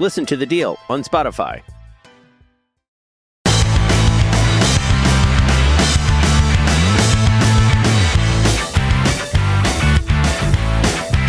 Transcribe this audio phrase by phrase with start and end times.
[0.00, 1.62] Listen to The Deal on Spotify.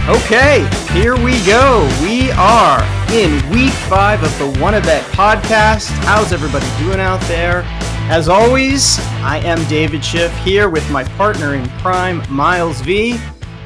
[0.08, 1.88] Okay, here we go.
[2.04, 5.88] We are in week five of the Won A Bet podcast.
[6.04, 7.64] How's everybody doing out there?
[8.12, 13.20] As always, I am David Schiff here with my partner in crime, Miles V.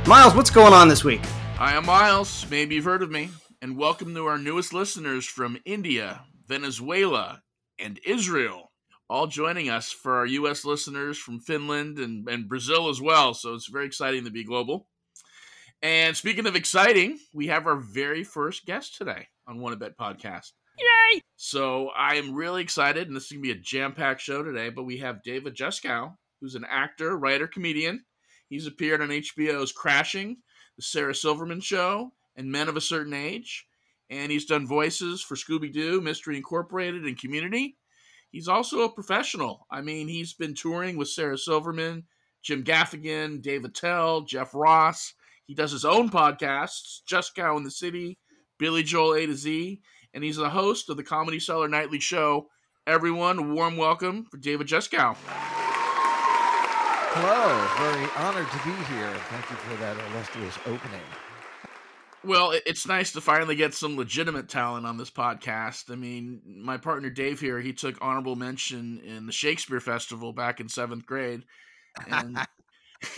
[0.06, 1.26] Miles, what's going on this week?
[1.56, 2.46] Hi, I'm Miles.
[2.50, 3.30] Maybe you've heard of me.
[3.64, 7.44] And welcome to our newest listeners from India, Venezuela,
[7.80, 8.74] and Israel.
[9.10, 10.66] All joining us for our U.S.
[10.66, 13.34] listeners from Finland and, and Brazil as well.
[13.34, 14.90] So it's very exciting to be global.
[15.82, 20.52] And speaking of exciting, we have our very first guest today on One Bet podcast.
[20.78, 21.22] Yay!
[21.38, 24.44] So I am really excited, and this is going to be a jam packed show
[24.44, 24.72] today.
[24.72, 28.04] But we have David Juskow, who's an actor, writer, comedian.
[28.50, 30.36] He's appeared on HBO's Crashing,
[30.76, 33.66] The Sarah Silverman Show, and Men of a Certain Age.
[34.10, 37.78] And he's done voices for Scooby Doo, Mystery Incorporated, and Community.
[38.32, 39.66] He's also a professional.
[39.72, 42.04] I mean, he's been touring with Sarah Silverman,
[42.42, 45.14] Jim Gaffigan, Dave Attell, Jeff Ross.
[45.46, 48.18] He does his own podcasts, Juskow in the City,
[48.58, 49.82] Billy Joel A to Z,
[50.14, 52.48] and he's the host of the Comedy Cellar Nightly Show.
[52.88, 55.16] Everyone, warm welcome for David Juskow.
[57.16, 59.14] Hello, very honored to be here.
[59.30, 61.33] Thank you for that illustrious opening.
[62.26, 65.92] Well, it's nice to finally get some legitimate talent on this podcast.
[65.92, 70.62] I mean, my partner Dave here, he took honorable mention in the Shakespeare Festival back
[70.62, 71.44] in seventh grade.
[72.08, 72.38] And,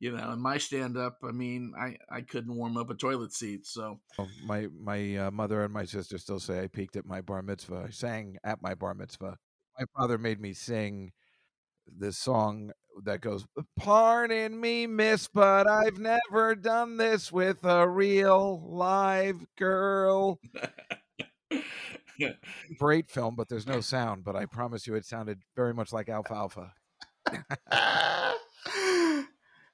[0.00, 3.32] you know, in my stand up, I mean, I, I couldn't warm up a toilet
[3.34, 3.66] seat.
[3.66, 7.20] So, Oh, My my uh, mother and my sister still say I peaked at my
[7.20, 7.84] bar mitzvah.
[7.88, 9.36] I sang at my bar mitzvah.
[9.78, 11.12] My father made me sing
[11.86, 12.72] this song
[13.04, 20.40] that goes, "Pardon me, miss, but I've never done this with a real live girl."
[22.78, 24.24] Great film, but there's no sound.
[24.24, 26.72] But I promise you, it sounded very much like alfalfa.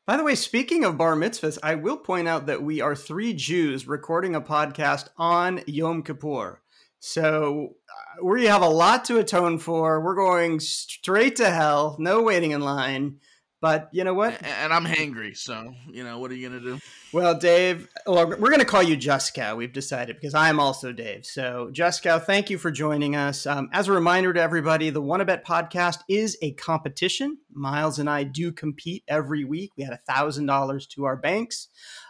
[0.06, 3.32] By the way, speaking of bar mitzvahs, I will point out that we are three
[3.32, 6.60] Jews recording a podcast on Yom Kippur.
[7.06, 10.00] So uh, we have a lot to atone for.
[10.00, 13.19] We're going straight to hell, no waiting in line.
[13.60, 14.42] But you know what?
[14.42, 15.37] and I'm hangry.
[15.37, 16.78] So, you know, what are you going to do?
[17.12, 19.54] Well, Dave, well, we're going to call you Juskow.
[19.56, 21.26] We've decided because I'm also Dave.
[21.26, 23.47] So, Juskow, thank you for joining us.
[23.47, 27.36] Um, as a reminder to everybody, the Won A Bet podcast is a competition.
[27.53, 29.72] Miles and I do compete every week.
[29.76, 31.69] We had a thousand dollars to our banks.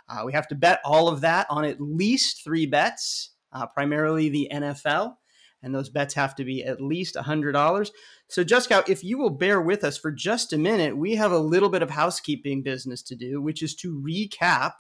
[0.09, 4.29] Uh, we have to bet all of that on at least three bets, uh, primarily
[4.29, 5.17] the NFL,
[5.63, 7.93] and those bets have to be at least hundred dollars.
[8.29, 11.39] So, Juskow, if you will bear with us for just a minute, we have a
[11.39, 14.73] little bit of housekeeping business to do, which is to recap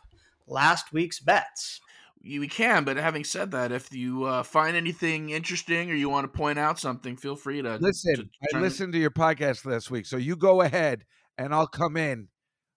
[0.46, 1.80] last week's bets.
[2.20, 6.08] You we can, but having said that, if you uh, find anything interesting or you
[6.08, 9.66] want to point out something, feel free to Listen, to I listened to your podcast
[9.66, 11.04] last week, so you go ahead,
[11.36, 12.28] and I'll come in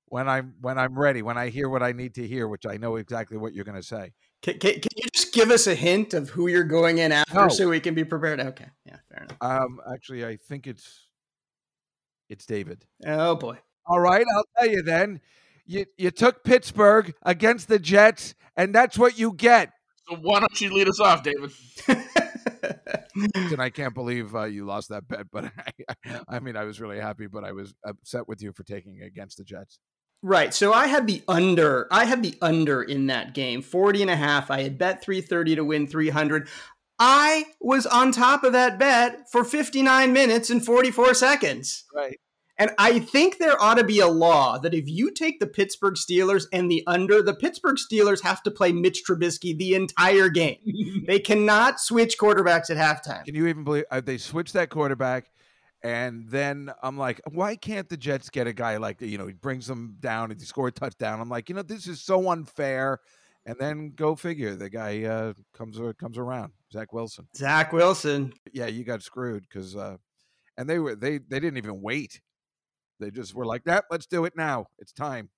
[0.07, 2.75] when I'm when I'm ready, when I hear what I need to hear, which I
[2.75, 4.11] know exactly what you're going to say.
[4.41, 7.33] Can, can, can you just give us a hint of who you're going in after
[7.33, 7.47] No.
[7.49, 8.39] so we can be prepared?
[8.39, 9.37] Okay, yeah, fair enough.
[9.41, 11.07] Um, actually, I think it's
[12.29, 12.85] it's David.
[13.05, 13.57] Oh boy.
[13.85, 15.21] All right, I'll tell you then.
[15.65, 19.71] You you took Pittsburgh against the Jets, and that's what you get.
[20.07, 21.51] So why don't you lead us off, David?
[23.51, 25.45] And I can't believe uh, you lost that bet, but
[26.05, 29.01] I, I mean, I was really happy, but I was upset with you for taking
[29.01, 29.79] against the Jets.
[30.23, 30.53] Right.
[30.53, 31.87] So I had the under.
[31.91, 34.49] I had the under in that game, 40 and a half.
[34.49, 36.47] I had bet 330 to win 300.
[36.99, 41.85] I was on top of that bet for 59 minutes and 44 seconds.
[41.93, 42.19] Right.
[42.59, 45.93] And I think there ought to be a law that if you take the Pittsburgh
[45.93, 50.57] Steelers and the under, the Pittsburgh Steelers have to play Mitch Trubisky the entire game.
[51.07, 53.23] they cannot switch quarterbacks at halftime.
[53.25, 55.29] Can you even believe uh, they switched that quarterback?
[55.83, 59.33] And then I'm like, why can't the Jets get a guy like you know he
[59.33, 61.19] brings them down and he score a touchdown?
[61.19, 62.99] I'm like, you know, this is so unfair.
[63.45, 67.27] And then go figure, the guy uh, comes comes around, Zach Wilson.
[67.35, 68.33] Zach Wilson.
[68.51, 69.97] Yeah, you got screwed because, uh,
[70.57, 72.19] and they were they they didn't even wait.
[72.99, 73.85] They just were like, that.
[73.91, 74.65] let's do it now.
[74.79, 75.29] It's time.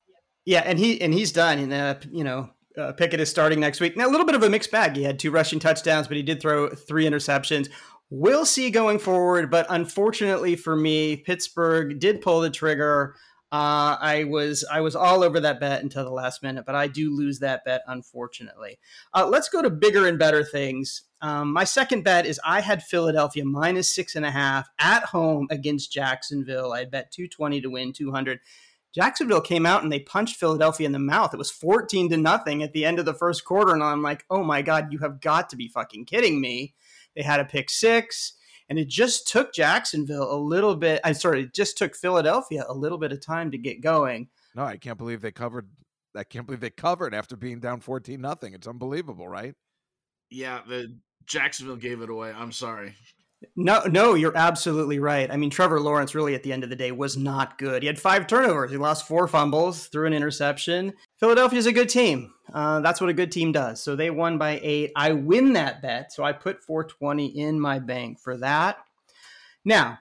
[0.46, 1.60] Yeah, and he and he's done.
[1.60, 3.98] And uh, you know, uh, Pickett is starting next week.
[3.98, 4.96] Now, a little bit of a mixed bag.
[4.96, 7.70] He had two rushing touchdowns, but he did throw three interceptions.
[8.12, 13.16] We'll see going forward, but unfortunately for me, Pittsburgh did pull the trigger.
[13.52, 16.88] Uh, I was I was all over that bet until the last minute, but I
[16.88, 18.80] do lose that bet unfortunately.
[19.14, 21.04] Uh, let's go to bigger and better things.
[21.22, 25.48] Um, my second bet is I had Philadelphia minus six and a half at home
[25.52, 26.74] against Jacksonville.
[26.74, 28.40] I bet two twenty to win two hundred.
[28.94, 31.32] Jacksonville came out and they punched Philadelphia in the mouth.
[31.32, 33.72] It was 14 to nothing at the end of the first quarter.
[33.72, 36.74] And I'm like, oh my God, you have got to be fucking kidding me.
[37.20, 38.32] They had a pick six.
[38.70, 41.02] And it just took Jacksonville a little bit.
[41.04, 44.30] I'm sorry, it just took Philadelphia a little bit of time to get going.
[44.56, 45.68] No, I can't believe they covered.
[46.16, 48.54] I can't believe they covered after being down 14 nothing.
[48.54, 49.54] It's unbelievable, right?
[50.30, 50.96] Yeah, the
[51.26, 52.32] Jacksonville gave it away.
[52.32, 52.96] I'm sorry.
[53.56, 55.32] No, no, you're absolutely right.
[55.32, 57.84] I mean, Trevor Lawrence really at the end of the day was not good.
[57.84, 58.72] He had five turnovers.
[58.72, 60.94] He lost four fumbles, threw an interception.
[61.20, 62.34] Philadelphia's a good team.
[62.54, 63.82] Uh, that's what a good team does.
[63.82, 64.92] So they won by eight.
[64.96, 66.12] I win that bet.
[66.12, 68.78] So I put 420 in my bank for that.
[69.64, 70.00] Now,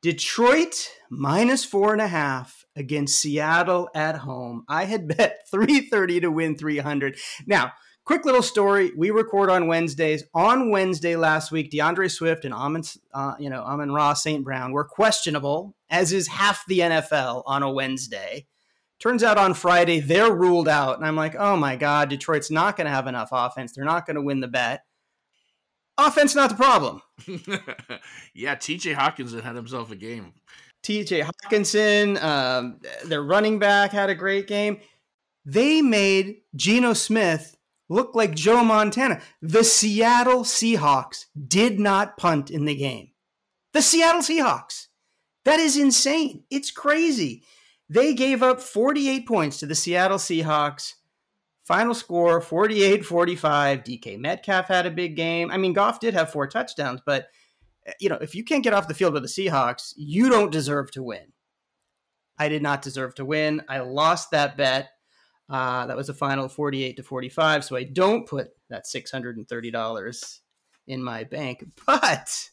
[0.00, 4.64] Detroit minus four and a half against Seattle at home.
[4.68, 7.16] I had bet 330 to win 300.
[7.46, 7.72] Now,
[8.04, 8.92] quick little story.
[8.96, 10.24] We record on Wednesdays.
[10.34, 14.44] On Wednesday last week, D'Andre Swift and Amon, uh, you know, Amon-Ra St.
[14.44, 18.46] Brown were questionable, as is half the NFL on a Wednesday.
[19.00, 22.76] Turns out on Friday they're ruled out, and I'm like, oh my god, Detroit's not
[22.76, 23.72] going to have enough offense.
[23.72, 24.84] They're not going to win the bet.
[25.98, 27.02] Offense not the problem.
[28.34, 28.94] yeah, T.J.
[28.94, 30.32] Hockenson had himself a game.
[30.82, 31.22] T.J.
[31.22, 34.80] Hockenson, um, their running back had a great game.
[35.44, 37.56] They made Geno Smith
[37.88, 39.20] look like Joe Montana.
[39.42, 43.10] The Seattle Seahawks did not punt in the game.
[43.72, 44.86] The Seattle Seahawks.
[45.44, 46.44] That is insane.
[46.50, 47.44] It's crazy.
[47.88, 50.94] They gave up 48 points to the Seattle Seahawks.
[51.64, 53.84] Final score 48 45.
[53.84, 55.50] DK Metcalf had a big game.
[55.50, 57.28] I mean, Goff did have four touchdowns, but
[57.86, 60.52] eh, you know, if you can't get off the field with the Seahawks, you don't
[60.52, 61.32] deserve to win.
[62.38, 63.62] I did not deserve to win.
[63.68, 64.90] I lost that bet.
[65.48, 67.64] Uh, that was a final 48 to 45.
[67.64, 70.38] So I don't put that $630
[70.86, 71.64] in my bank.
[71.86, 72.50] But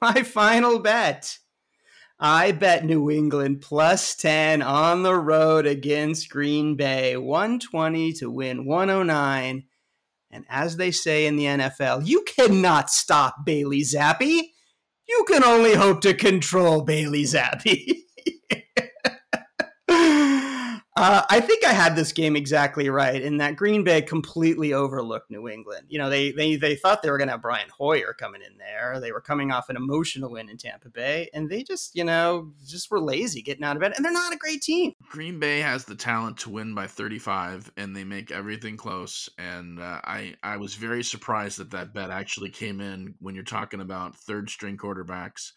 [0.00, 1.38] my final bet
[2.24, 8.64] I bet New England plus 10 on the road against Green Bay, 120 to win
[8.64, 9.64] 109.
[10.30, 14.40] And as they say in the NFL, you cannot stop Bailey Zappe.
[15.08, 17.96] You can only hope to control Bailey Zappe.
[20.94, 25.30] Uh, I think I had this game exactly right in that Green Bay completely overlooked
[25.30, 25.86] New England.
[25.88, 28.58] You know, they they they thought they were going to have Brian Hoyer coming in
[28.58, 29.00] there.
[29.00, 32.52] They were coming off an emotional win in Tampa Bay, and they just you know
[32.66, 33.94] just were lazy getting out of bed.
[33.96, 34.92] And they're not a great team.
[35.08, 39.30] Green Bay has the talent to win by 35, and they make everything close.
[39.38, 43.44] And uh, I I was very surprised that that bet actually came in when you're
[43.44, 45.52] talking about third string quarterbacks,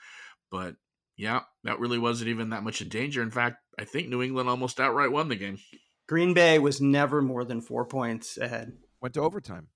[0.49, 0.75] but
[1.17, 3.21] yeah, that really wasn't even that much in danger.
[3.21, 5.59] In fact, I think New England almost outright won the game.
[6.07, 8.73] Green Bay was never more than four points ahead.
[9.01, 9.67] Went to overtime,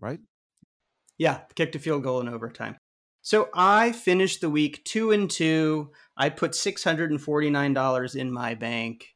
[0.00, 0.20] right?
[1.16, 2.76] Yeah, kicked a field goal in overtime.
[3.22, 5.90] So I finished the week two and two.
[6.16, 9.08] I put six hundred and forty nine dollars in my bank.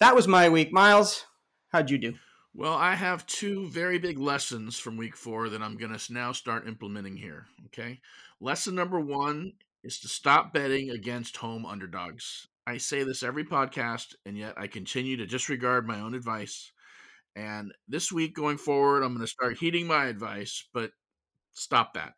[0.00, 0.72] That was my week.
[0.72, 1.24] Miles,
[1.72, 2.14] how'd you do?
[2.54, 6.32] Well, I have two very big lessons from week four that I'm going to now
[6.32, 7.46] start implementing here.
[7.66, 8.00] Okay.
[8.40, 12.48] Lesson number one is to stop betting against home underdogs.
[12.66, 16.72] I say this every podcast, and yet I continue to disregard my own advice.
[17.36, 20.90] And this week going forward, I'm going to start heeding my advice, but
[21.52, 22.14] stop that.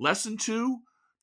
[0.00, 0.78] Lesson two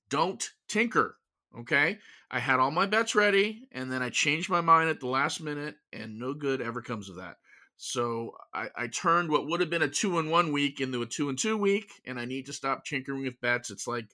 [0.10, 1.18] don't tinker.
[1.58, 1.98] Okay.
[2.32, 5.42] I had all my bets ready, and then I changed my mind at the last
[5.42, 7.38] minute, and no good ever comes of that.
[7.76, 11.06] So I, I, turned what would have been a two and one week into a
[11.06, 13.72] two and two week, and I need to stop tinkering with bets.
[13.72, 14.10] It's like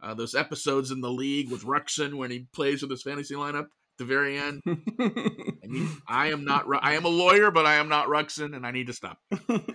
[0.00, 3.66] uh, those episodes in the league with Ruxin when he plays with his fantasy lineup
[3.98, 4.62] the very end.
[4.66, 6.66] I, need, I am not.
[6.80, 9.18] I am a lawyer, but I am not Ruxin, and I need to stop.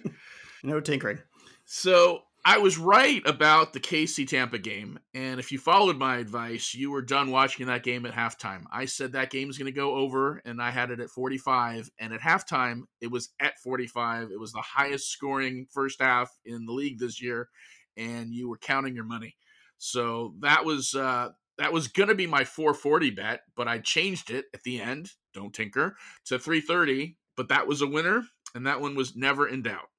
[0.63, 1.19] no tinkering.
[1.65, 6.73] So I was right about the KC Tampa game, and if you followed my advice,
[6.73, 8.63] you were done watching that game at halftime.
[8.71, 11.89] I said that game is going to go over, and I had it at 45.
[11.99, 14.31] And at halftime, it was at 45.
[14.31, 17.49] It was the highest scoring first half in the league this year,
[17.95, 19.35] and you were counting your money.
[19.77, 24.45] So that was uh, that was gonna be my 440 bet, but I changed it
[24.53, 25.11] at the end.
[25.33, 28.23] Don't tinker to 330, but that was a winner,
[28.55, 29.89] and that one was never in doubt.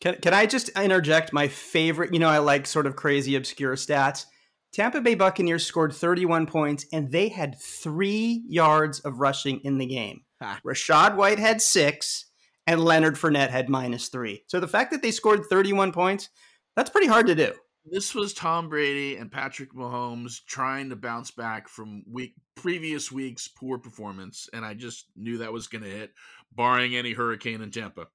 [0.00, 2.12] Can can I just interject my favorite?
[2.12, 4.26] You know, I like sort of crazy obscure stats.
[4.72, 9.86] Tampa Bay Buccaneers scored 31 points, and they had three yards of rushing in the
[9.86, 10.20] game.
[10.64, 12.26] Rachaad White had six,
[12.66, 14.44] and Leonard Fournette had minus three.
[14.46, 16.28] So the fact that they scored 31 points,
[16.76, 17.52] that's pretty hard to do.
[17.90, 23.48] This was Tom Brady and Patrick Mahomes trying to bounce back from week previous week's
[23.48, 26.12] poor performance, and I just knew that was going to hit,
[26.52, 28.08] barring any hurricane in Tampa.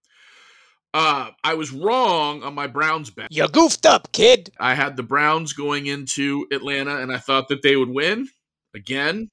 [0.94, 3.30] Uh, I was wrong on my Browns bet.
[3.32, 4.52] You goofed up, kid.
[4.60, 8.28] I had the Browns going into Atlanta, and I thought that they would win.
[8.76, 9.30] Again,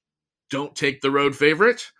[0.49, 1.91] don't take the road favorite.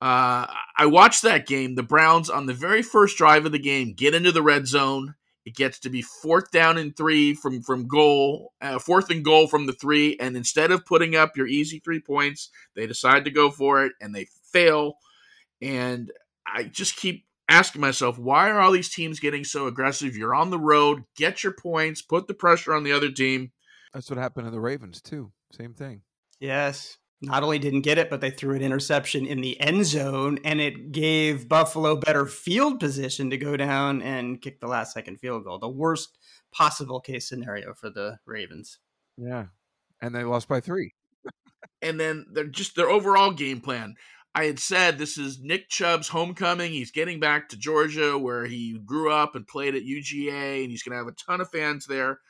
[0.00, 1.76] Uh, I watched that game.
[1.76, 5.14] The Browns, on the very first drive of the game, get into the red zone.
[5.46, 9.46] It gets to be fourth down and three from from goal, uh, fourth and goal
[9.46, 13.30] from the three, and instead of putting up your easy three points, they decide to
[13.30, 14.94] go for it and they fail.
[15.62, 16.10] And
[16.46, 20.16] I just keep asking myself, why are all these teams getting so aggressive?
[20.16, 23.52] You're on the road, get your points, put the pressure on the other team.
[23.94, 25.30] That's what happened to the Ravens too.
[25.52, 26.02] Same thing.
[26.40, 26.98] Yes.
[27.22, 30.60] Not only didn't get it, but they threw an interception in the end zone, and
[30.60, 35.44] it gave Buffalo better field position to go down and kick the last second field
[35.44, 35.58] goal.
[35.58, 36.18] The worst
[36.52, 38.78] possible case scenario for the Ravens.
[39.16, 39.46] Yeah.
[40.02, 40.92] And they lost by three.
[41.82, 43.94] and then they're just their overall game plan.
[44.34, 46.70] I had said this is Nick Chubb's homecoming.
[46.70, 50.82] He's getting back to Georgia where he grew up and played at UGA, and he's
[50.82, 52.20] going to have a ton of fans there.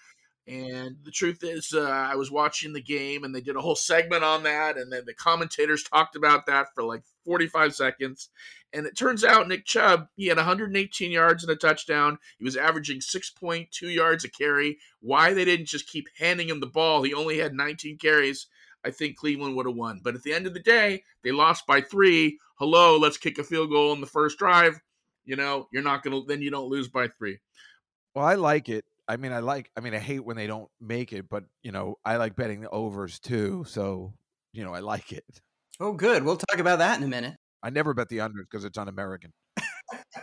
[0.49, 3.75] And the truth is, uh, I was watching the game and they did a whole
[3.75, 4.77] segment on that.
[4.77, 8.29] And then the commentators talked about that for like 45 seconds.
[8.73, 12.19] And it turns out Nick Chubb, he had 118 yards and a touchdown.
[12.39, 14.79] He was averaging 6.2 yards a carry.
[15.01, 17.03] Why they didn't just keep handing him the ball?
[17.03, 18.47] He only had 19 carries.
[18.85, 20.01] I think Cleveland would have won.
[20.05, 22.39] But at the end of the day, they lost by three.
[22.57, 24.81] Hello, let's kick a field goal in the first drive.
[25.25, 27.39] You know, you're not going to, then you don't lose by three.
[28.15, 29.71] Well, I like it I mean, I like.
[29.77, 32.61] I mean, I hate when they don't make it, but you know, I like betting
[32.61, 33.65] the overs too.
[33.69, 34.15] So
[34.53, 35.25] you know, I like it.
[35.79, 36.25] Oh, good.
[36.25, 37.37] We'll talk about that in a minute.
[37.63, 39.33] I never bet the unders because it's un-American.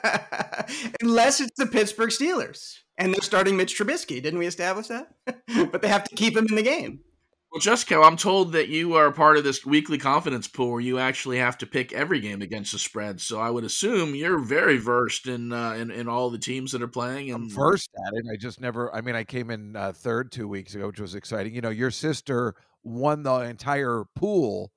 [1.01, 4.21] Unless it's the Pittsburgh Steelers and they're starting Mitch Trubisky.
[4.21, 5.07] Didn't we establish that?
[5.71, 7.01] but they have to keep him in the game.
[7.53, 10.97] Well, Juskow, I'm told that you are part of this weekly confidence pool where you
[10.97, 13.21] actually have to pick every game against the spread.
[13.21, 16.81] So I would assume you're very versed in uh, in, in all the teams that
[16.81, 17.29] are playing.
[17.29, 18.25] And I'm versed at it.
[18.33, 18.91] I just never.
[18.95, 21.53] I mean, I came in uh, third two weeks ago, which was exciting.
[21.53, 24.71] You know, your sister won the entire pool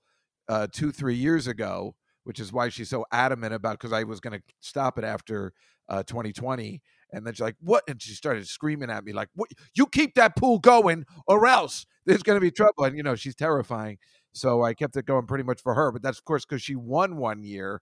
[0.47, 4.21] uh, two three years ago, which is why she's so adamant about because I was
[4.21, 5.55] going to stop it after
[5.89, 6.79] 2020 uh,
[7.17, 9.51] and then she's like, "What?" And she started screaming at me like, "What?
[9.75, 13.15] You keep that pool going, or else there's going to be trouble." And you know,
[13.17, 13.99] she's terrifying.
[14.33, 15.91] So I kept it going pretty much for her.
[15.91, 17.81] But that's of course because she won one year,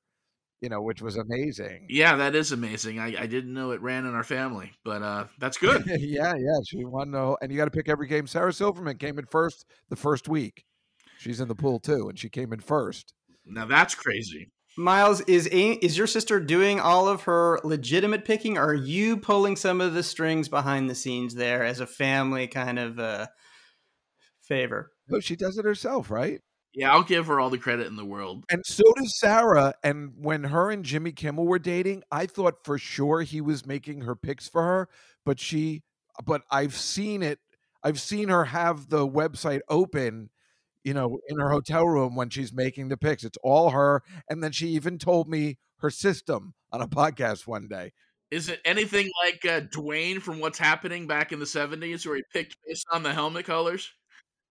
[0.60, 1.86] you know, which was amazing.
[1.90, 3.00] Yeah, that is amazing.
[3.00, 5.84] I, I didn't know it ran in our family, but uh, that's good.
[5.98, 7.10] yeah, yeah, she won.
[7.10, 8.28] No, and you got to pick every game.
[8.28, 10.64] Sarah Silverman came in first the first week.
[11.18, 13.14] She's in the pool too, and she came in first.
[13.44, 14.52] Now that's crazy.
[14.76, 18.58] Miles, is is your sister doing all of her legitimate picking?
[18.58, 22.48] Or are you pulling some of the strings behind the scenes there as a family
[22.48, 23.26] kind of uh,
[24.42, 24.90] favor?
[25.08, 26.40] No, she does it herself, right?
[26.74, 28.44] Yeah, I'll give her all the credit in the world.
[28.50, 29.74] And so does Sarah.
[29.84, 34.00] And when her and Jimmy Kimmel were dating, I thought for sure he was making
[34.00, 34.88] her picks for her,
[35.24, 35.82] but she,
[36.24, 37.38] but I've seen it.
[37.84, 40.30] I've seen her have the website open
[40.84, 43.24] you know, in her hotel room when she's making the picks.
[43.24, 44.02] It's all her.
[44.28, 47.92] And then she even told me her system on a podcast one day.
[48.30, 52.22] Is it anything like uh, Dwayne from What's Happening back in the 70s where he
[52.32, 53.90] picked based on the helmet colors?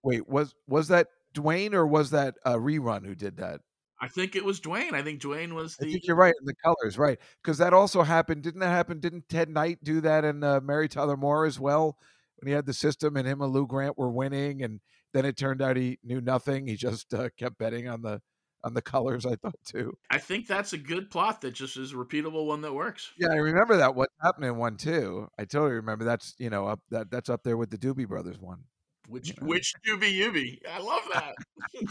[0.04, 3.62] Wait, was was that Dwayne or was that a rerun who did that?
[4.02, 4.94] I think it was Dwayne.
[4.94, 5.88] I think Dwayne was the.
[5.88, 6.34] I think you're right.
[6.40, 7.18] In the colors, right?
[7.42, 8.44] Because that also happened.
[8.44, 9.00] Didn't that happen?
[9.00, 11.98] Didn't Ted Knight do that and uh, Mary Tyler Moore as well?
[12.38, 14.82] When he had the system and him and Lou Grant were winning, and
[15.14, 16.68] then it turned out he knew nothing.
[16.68, 18.22] He just uh, kept betting on the
[18.64, 19.26] on the colors.
[19.26, 19.94] I thought too.
[20.10, 23.12] I think that's a good plot that just is a repeatable one that works.
[23.18, 23.96] Yeah, I remember that.
[23.96, 25.28] What's happening one too.
[25.38, 26.06] I totally remember.
[26.06, 28.64] That's you know up that that's up there with the Doobie Brothers one.
[29.08, 29.48] Which you know?
[29.48, 30.62] which Doobie Ubi?
[30.70, 31.36] I love that.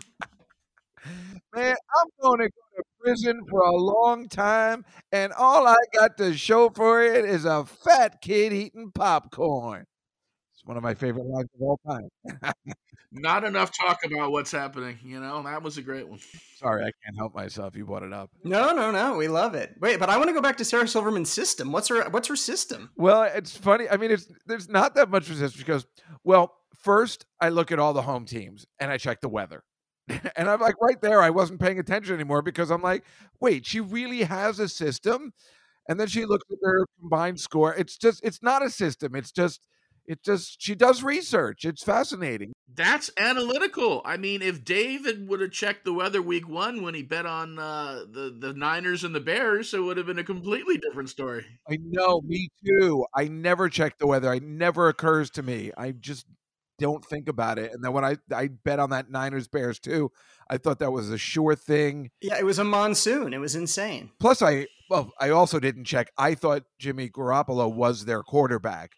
[1.55, 6.17] Man, I'm going to go to prison for a long time, and all I got
[6.19, 9.85] to show for it is a fat kid eating popcorn.
[10.63, 12.09] It's one of my favorite lines of all time.
[13.11, 14.97] Not enough talk about what's happening.
[15.05, 16.21] You know, that was a great one.
[16.57, 17.75] Sorry, I can't help myself.
[17.75, 18.31] You brought it up.
[18.45, 19.17] No, no, no.
[19.17, 19.75] We love it.
[19.81, 21.73] Wait, but I want to go back to Sarah Silverman's system.
[21.73, 22.91] What's her What's her system?
[22.97, 23.89] Well, it's funny.
[23.91, 25.85] I mean, it's there's not that much resistance because,
[26.23, 29.65] well, first I look at all the home teams and I check the weather.
[30.37, 33.05] and I'm like, right there, I wasn't paying attention anymore because I'm like,
[33.41, 35.33] wait, she really has a system.
[35.89, 37.75] And then she looks at their combined score.
[37.75, 39.17] It's just, it's not a system.
[39.17, 39.67] It's just
[40.07, 41.65] It just she does research.
[41.65, 42.53] It's fascinating.
[42.75, 44.03] That's analytical.
[44.05, 47.59] I mean, if David would have checked the weather week one when he bet on
[47.59, 51.47] uh, the the Niners and the Bears, it would have been a completely different story.
[51.69, 53.07] I know, me too.
[53.15, 54.33] I never check the weather.
[54.33, 55.71] It never occurs to me.
[55.77, 56.27] I just
[56.79, 57.73] don't think about it.
[57.73, 60.11] And then when I I bet on that Niners Bears too,
[60.51, 62.11] I thought that was a sure thing.
[62.21, 63.33] Yeah, it was a monsoon.
[63.33, 64.11] It was insane.
[64.19, 66.11] Plus, I well, I also didn't check.
[66.19, 68.93] I thought Jimmy Garoppolo was their quarterback.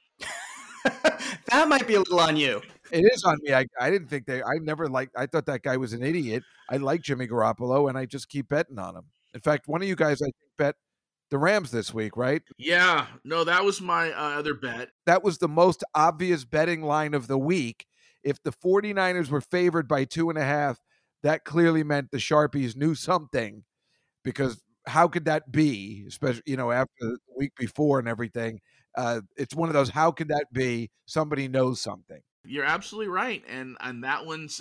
[1.50, 2.61] that might be a little on you.
[2.91, 3.55] It is on me.
[3.55, 4.43] I, I didn't think they.
[4.43, 5.11] I never like.
[5.17, 6.43] I thought that guy was an idiot.
[6.71, 9.05] I like Jimmy Garoppolo, and I just keep betting on him.
[9.33, 10.76] In fact, one of you guys, I think, bet
[11.31, 12.43] the Rams this week, right?
[12.59, 13.07] Yeah.
[13.25, 14.91] No, that was my uh, other bet.
[15.07, 17.87] That was the most obvious betting line of the week.
[18.23, 20.79] If the 49ers were favored by two and a half,
[21.23, 23.64] that clearly meant the Sharpies knew something
[24.23, 28.61] because how could that be, especially, you know, after the week before and everything?
[28.97, 30.91] Uh, it's one of those, how could that be?
[31.07, 32.21] Somebody knows something.
[32.47, 34.61] You're absolutely right, and and that one's.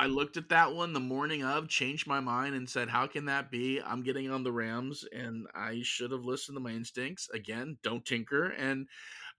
[0.00, 3.26] I looked at that one the morning of, changed my mind, and said, "How can
[3.26, 3.80] that be?
[3.80, 7.28] I'm getting on the Rams, and I should have listened to my instincts.
[7.32, 8.88] Again, don't tinker." And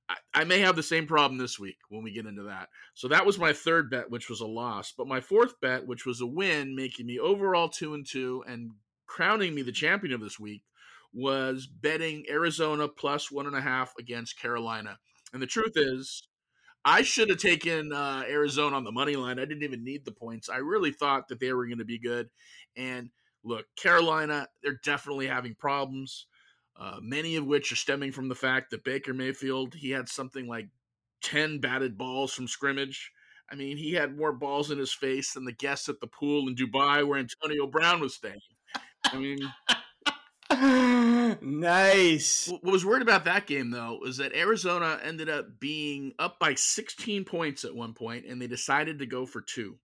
[0.07, 2.69] I, I may have the same problem this week when we get into that.
[2.93, 4.93] So that was my third bet, which was a loss.
[4.97, 8.71] But my fourth bet, which was a win, making me overall two and two, and
[9.05, 10.63] crowning me the champion of this week,
[11.15, 14.99] was betting Arizona plus one and a half against Carolina.
[15.33, 16.27] And the truth is,
[16.83, 19.39] I should have taken uh, Arizona on the money line.
[19.39, 20.49] I didn't even need the points.
[20.49, 22.29] I really thought that they were going to be good.
[22.75, 23.09] And
[23.43, 26.27] look, Carolina, they're definitely having problems,
[26.79, 30.47] uh, many of which are stemming from the fact that Baker Mayfield, he had something
[30.47, 30.67] like
[31.23, 33.11] 10 batted balls from scrimmage.
[33.49, 36.49] I mean, he had more balls in his face than the guests at the pool
[36.49, 38.39] in Dubai where Antonio Brown was staying.
[39.05, 39.39] I mean,
[41.41, 42.47] nice.
[42.47, 46.53] What was worried about that game though was that Arizona ended up being up by
[46.55, 49.77] 16 points at one point, and they decided to go for two.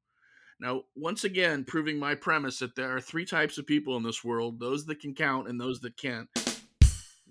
[0.60, 4.24] Now, once again, proving my premise that there are three types of people in this
[4.24, 6.30] world: those that can count and those that can't.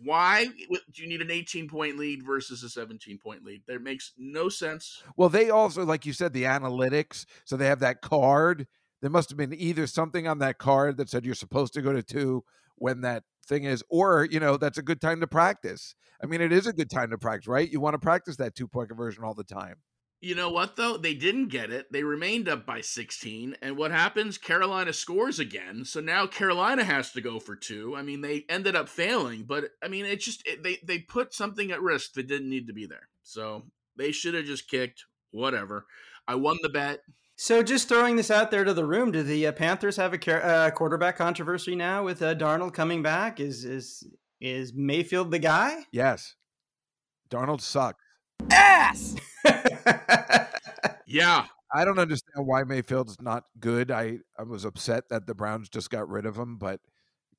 [0.03, 3.63] Why do you need an 18 point lead versus a 17 point lead?
[3.69, 5.03] That makes no sense.
[5.17, 7.27] Well, they also, like you said, the analytics.
[7.45, 8.67] So they have that card.
[9.01, 11.93] There must have been either something on that card that said you're supposed to go
[11.93, 12.45] to two
[12.77, 15.95] when that thing is, or, you know, that's a good time to practice.
[16.23, 17.71] I mean, it is a good time to practice, right?
[17.71, 19.77] You want to practice that two point conversion all the time.
[20.23, 20.99] You know what, though?
[20.99, 21.91] They didn't get it.
[21.91, 23.57] They remained up by 16.
[23.63, 24.37] And what happens?
[24.37, 25.87] Carolina scores again.
[25.87, 27.97] So now Carolina has to go for two.
[27.97, 31.33] I mean, they ended up failing, but I mean, it just, it, they, they put
[31.33, 33.09] something at risk that didn't need to be there.
[33.23, 33.65] So
[33.97, 35.87] they should have just kicked, whatever.
[36.29, 37.01] I won the bet.
[37.43, 40.45] So, just throwing this out there to the room, do the uh, Panthers have a
[40.45, 43.41] uh, quarterback controversy now with uh, Darnold coming back?
[43.41, 44.07] Is is
[44.43, 45.85] is Mayfield the guy?
[45.91, 46.35] Yes,
[47.31, 48.05] Darnold sucks.
[48.51, 49.17] Ass.
[51.07, 53.91] yeah, I don't understand why Mayfield's not good.
[53.91, 56.81] I I was upset that the Browns just got rid of him, but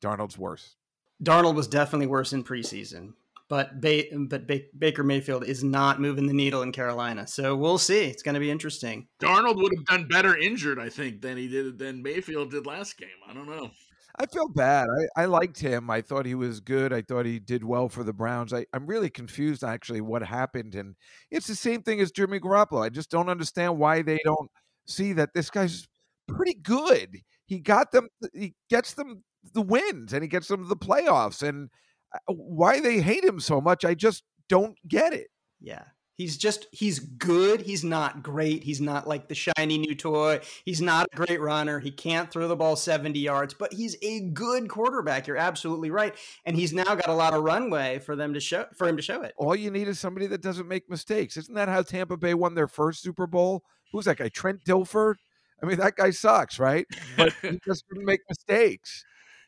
[0.04, 0.78] Darnold's worse.
[1.24, 3.14] Darnold was definitely worse in preseason
[3.52, 7.28] but ba- but ba- Baker Mayfield is not moving the needle in Carolina.
[7.28, 8.06] So we'll see.
[8.06, 9.10] It's going to be interesting.
[9.22, 12.98] Darnold would have done better injured, I think, than he did than Mayfield did last
[12.98, 13.10] game.
[13.28, 13.70] I don't know.
[14.18, 14.88] I feel bad.
[15.18, 15.90] I, I liked him.
[15.90, 16.94] I thought he was good.
[16.94, 18.54] I thought he did well for the Browns.
[18.54, 20.74] I, I'm really confused actually what happened.
[20.74, 20.96] And
[21.30, 22.82] it's the same thing as Jimmy Garoppolo.
[22.82, 24.50] I just don't understand why they don't
[24.88, 25.90] see that this guy's
[26.26, 27.18] pretty good.
[27.48, 31.46] He got them he gets them the wins and he gets them to the playoffs.
[31.46, 31.70] And
[32.14, 35.28] Uh, why they hate him so much, I just don't get it.
[35.60, 35.84] Yeah.
[36.22, 37.62] He's just he's good.
[37.62, 38.64] He's not great.
[38.64, 40.42] He's not like the shiny new toy.
[40.66, 41.80] He's not a great runner.
[41.80, 45.26] He can't throw the ball 70 yards, but he's a good quarterback.
[45.26, 46.14] You're absolutely right.
[46.46, 49.02] And he's now got a lot of runway for them to show for him to
[49.02, 49.34] show it.
[49.36, 51.38] All you need is somebody that doesn't make mistakes.
[51.38, 53.64] Isn't that how Tampa Bay won their first Super Bowl?
[53.92, 54.30] Who's that guy?
[54.30, 55.16] Trent Dilfer?
[55.64, 56.86] I mean, that guy sucks, right?
[57.18, 59.04] But he just didn't make mistakes.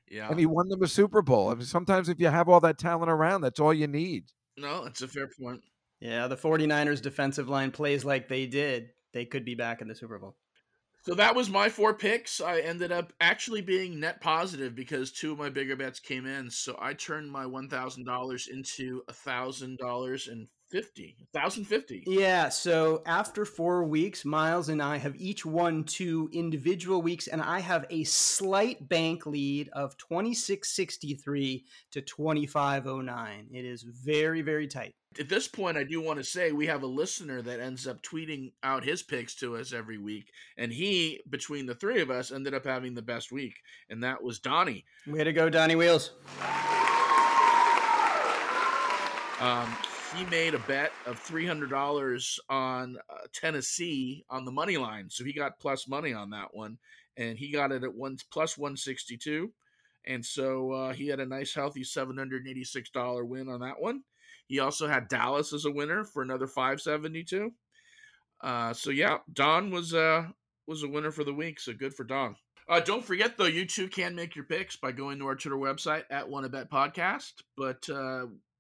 [0.10, 0.30] Yeah.
[0.30, 1.50] And he won them a Super Bowl.
[1.50, 4.26] I mean, sometimes if you have all that talent around, that's all you need.
[4.58, 5.62] No, that's a fair point.
[6.00, 8.90] Yeah, the 49ers defensive line plays like they did.
[9.14, 10.36] They could be back in the Super Bowl.
[11.06, 12.40] So that was my four picks.
[12.40, 16.50] I ended up actually being net positive because two of my bigger bets came in.
[16.50, 22.04] So I turned my one thousand dollars into a thousand dollars and fifty, thousand fifty.
[22.08, 22.50] Yeah.
[22.50, 27.60] So after four weeks, Miles and I have each won two individual weeks, and I
[27.60, 33.50] have a slight bank lead of twenty six sixty three to twenty five oh nine.
[33.54, 34.96] It is very very tight.
[35.20, 38.02] At this point, I do want to say we have a listener that ends up
[38.02, 42.32] tweeting out his picks to us every week, and he, between the three of us,
[42.32, 43.60] ended up having the best week,
[43.92, 44.86] and that was Donnie.
[45.06, 46.14] Way to go, Donnie Wheels.
[49.40, 49.76] Um,
[50.16, 55.10] he made a bet of three hundred dollars on uh, Tennessee on the money line,
[55.10, 56.78] so he got plus money on that one,
[57.18, 59.52] and he got it at one plus one sixty two,
[60.06, 63.60] and so uh, he had a nice healthy seven hundred eighty six dollar win on
[63.62, 64.04] that one.
[64.48, 67.54] He also had Dallas as a winner for another five seventy two.
[68.42, 70.28] Uh, so yeah, Don was uh
[70.68, 72.36] was a winner for the week, so good for Don.
[72.68, 75.58] Uh, don't forget though, you too can make your picks by going to our Twitter
[75.58, 77.34] website at One Bet Podcast.
[77.58, 78.28] But uh,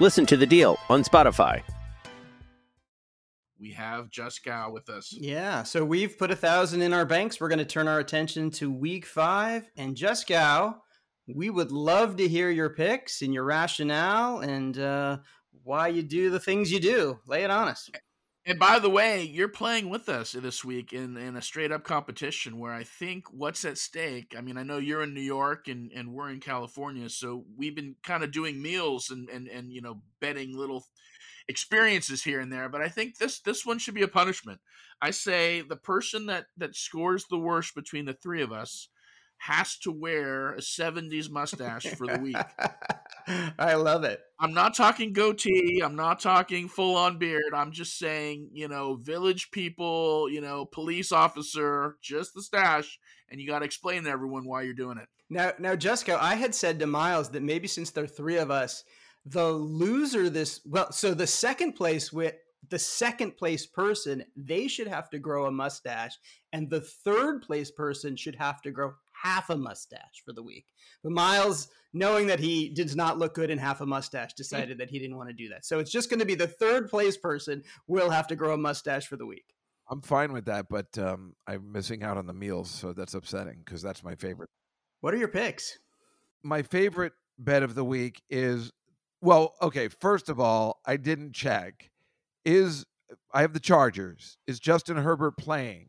[0.00, 1.60] Listen to The Deal on Spotify.
[3.58, 5.12] We have Juskow with us.
[5.12, 7.40] Yeah, so we've put a thousand in our banks.
[7.40, 9.68] We're going to turn our attention to week five.
[9.76, 10.76] And Juskow,
[11.26, 15.18] we would love to hear your picks and your rationale and uh,
[15.64, 17.18] why you do the things you do.
[17.26, 17.90] Lay it on us.
[18.48, 21.84] And by the way, you're playing with us this week in, in a straight up
[21.84, 24.34] competition where I think what's at stake.
[24.34, 27.76] I mean, I know you're in New York and, and we're in California, so we've
[27.76, 30.86] been kind of doing meals and, and, and you know betting little
[31.46, 32.70] experiences here and there.
[32.70, 34.60] But I think this this one should be a punishment.
[35.02, 38.88] I say the person that that scores the worst between the three of us
[39.38, 42.36] has to wear a 70s mustache for the week.
[43.58, 44.20] I love it.
[44.40, 45.80] I'm not talking goatee.
[45.84, 47.52] I'm not talking full on beard.
[47.54, 52.98] I'm just saying, you know, village people, you know, police officer, just the stash.
[53.30, 55.08] And you got to explain to everyone why you're doing it.
[55.30, 58.50] Now, now, Juskow, I had said to Miles that maybe since there are three of
[58.50, 58.84] us,
[59.26, 62.34] the loser this well, so the second place with
[62.70, 66.18] the second place person, they should have to grow a mustache,
[66.52, 70.66] and the third place person should have to grow half a mustache for the week.
[71.02, 74.90] But Miles, knowing that he did not look good in half a mustache, decided that
[74.90, 75.64] he didn't want to do that.
[75.64, 78.58] So it's just going to be the third place person will have to grow a
[78.58, 79.54] mustache for the week.
[79.90, 83.62] I'm fine with that, but um, I'm missing out on the meals, so that's upsetting
[83.64, 84.50] because that's my favorite.
[85.00, 85.78] What are your picks?
[86.42, 88.70] My favorite bet of the week is
[89.20, 89.88] well, okay.
[89.88, 91.90] First of all, I didn't check.
[92.44, 92.84] Is
[93.32, 94.36] I have the Chargers.
[94.46, 95.88] Is Justin Herbert playing?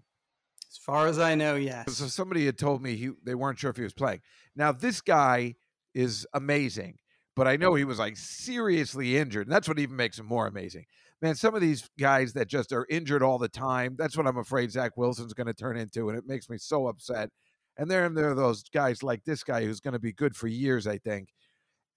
[0.71, 1.91] As far as I know, yes.
[1.95, 4.21] So somebody had told me he they weren't sure if he was playing.
[4.55, 5.55] Now this guy
[5.95, 6.97] is amazing,
[7.36, 10.45] but I know he was like seriously injured, and that's what even makes him more
[10.45, 10.86] amazing.
[11.21, 14.38] Man, some of these guys that just are injured all the time, that's what I'm
[14.38, 17.29] afraid Zach Wilson's going to turn into, and it makes me so upset.
[17.77, 20.47] And there, there are those guys like this guy who's going to be good for
[20.47, 21.29] years, I think.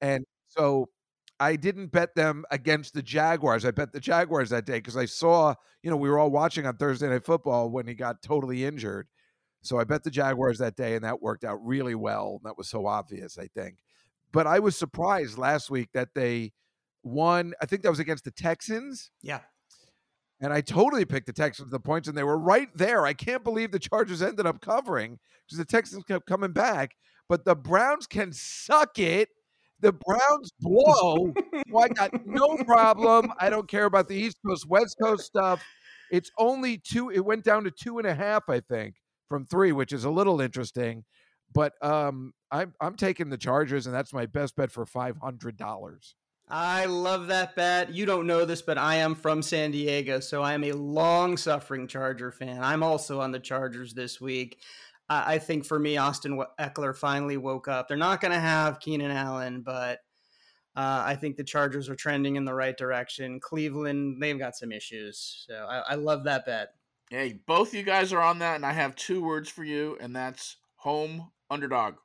[0.01, 0.89] And so
[1.43, 3.65] I didn't bet them against the Jaguars.
[3.65, 6.67] I bet the Jaguars that day because I saw, you know, we were all watching
[6.67, 9.09] on Thursday Night Football when he got totally injured.
[9.63, 12.41] So I bet the Jaguars that day, and that worked out really well.
[12.45, 13.75] That was so obvious, I think.
[14.31, 16.53] But I was surprised last week that they
[17.03, 17.55] won.
[17.61, 19.11] I think that was against the Texans.
[19.21, 19.41] Yeah.
[20.41, 23.05] And I totally picked the Texans the points, and they were right there.
[23.05, 26.93] I can't believe the Chargers ended up covering because the Texans kept coming back.
[27.29, 29.29] But the Browns can suck it.
[29.83, 31.35] The Browns blow.
[31.77, 33.33] I got no problem.
[33.39, 35.63] I don't care about the East Coast, West Coast stuff.
[36.11, 37.11] It's only two.
[37.11, 38.95] It went down to two and a half, I think,
[39.29, 41.05] from three, which is a little interesting.
[41.53, 45.57] But um, I'm I'm taking the Chargers, and that's my best bet for five hundred
[45.57, 46.15] dollars.
[46.49, 47.93] I love that bet.
[47.93, 51.37] You don't know this, but I am from San Diego, so I am a long
[51.37, 52.63] suffering Charger fan.
[52.63, 54.59] I'm also on the Chargers this week.
[55.13, 57.87] Uh, I think for me, Austin Ekeler finally woke up.
[57.87, 59.99] They're not going to have Keenan Allen, but
[60.75, 63.39] uh, I think the Chargers are trending in the right direction.
[63.39, 65.45] Cleveland, they've got some issues.
[65.47, 66.69] So I, I love that bet.
[67.11, 70.17] Hey, both you guys are on that, and I have two words for you, and
[70.17, 71.97] that's home underdog.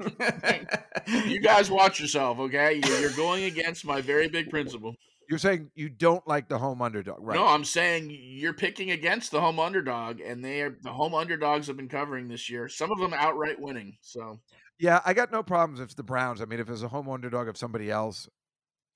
[1.06, 2.80] you guys watch yourself, okay?
[2.84, 4.96] You're going against my very big principle.
[5.30, 7.36] You're saying you don't like the home underdog, right?
[7.36, 11.68] No, I'm saying you're picking against the home underdog, and they are the home underdogs
[11.68, 12.68] have been covering this year.
[12.68, 13.96] Some of them outright winning.
[14.00, 14.40] So
[14.80, 16.42] yeah, I got no problems if the Browns.
[16.42, 18.28] I mean, if it's a home underdog of somebody else,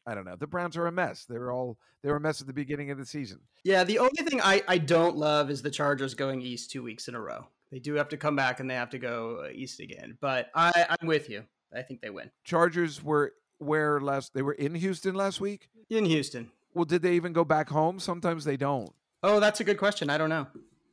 [0.09, 0.35] I don't know.
[0.35, 1.25] The Browns are a mess.
[1.25, 3.39] They're all they were a mess at the beginning of the season.
[3.63, 7.07] Yeah, the only thing I, I don't love is the Chargers going east two weeks
[7.07, 7.47] in a row.
[7.71, 10.19] They do have to come back and they have to go uh, east again.
[10.21, 11.45] But I, I'm with you.
[11.73, 12.33] I think they win.
[12.43, 15.69] Chargers were where last they were in Houston last week?
[15.91, 16.51] In Houston.
[16.75, 17.99] Well, did they even go back home?
[18.01, 18.91] Sometimes they don't.
[19.23, 20.11] Oh, that's a good question.
[20.11, 20.47] I don't know.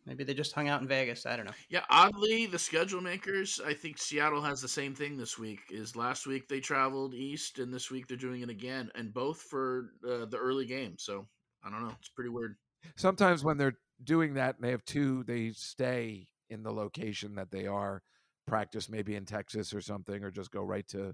[0.05, 1.25] Maybe they just hung out in Vegas.
[1.25, 1.53] I don't know.
[1.69, 5.59] Yeah, oddly, the schedule makers, I think Seattle has the same thing this week.
[5.69, 9.41] Is last week they traveled east, and this week they're doing it again, and both
[9.41, 10.95] for uh, the early game.
[10.97, 11.27] So
[11.63, 11.93] I don't know.
[11.99, 12.55] It's pretty weird.
[12.95, 17.51] Sometimes when they're doing that and they have two, they stay in the location that
[17.51, 18.01] they are,
[18.47, 21.13] practice maybe in Texas or something, or just go right to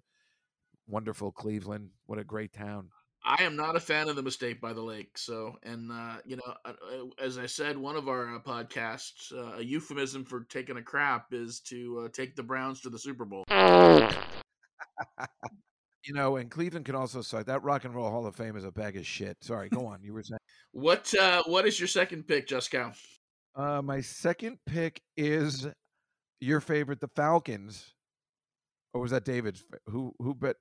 [0.87, 1.89] wonderful Cleveland.
[2.05, 2.89] What a great town.
[3.23, 5.17] I am not a fan of the mistake by the lake.
[5.17, 9.33] So, and uh, you know, uh, uh, as I said, one of our uh, podcasts,
[9.33, 12.99] uh, a euphemism for taking a crap is to uh, take the Browns to the
[12.99, 13.43] Super Bowl.
[16.05, 18.63] you know, and Cleveland can also say that Rock and Roll Hall of Fame is
[18.63, 19.35] a bag of shit.
[19.41, 20.01] Sorry, go on.
[20.01, 20.39] You were saying
[20.71, 21.13] what?
[21.45, 22.95] What is your second pick, Juskow?
[23.55, 25.67] Uh, my second pick is
[26.39, 27.93] your favorite, the Falcons.
[28.93, 29.65] Or was that David's?
[29.87, 30.55] Who who bet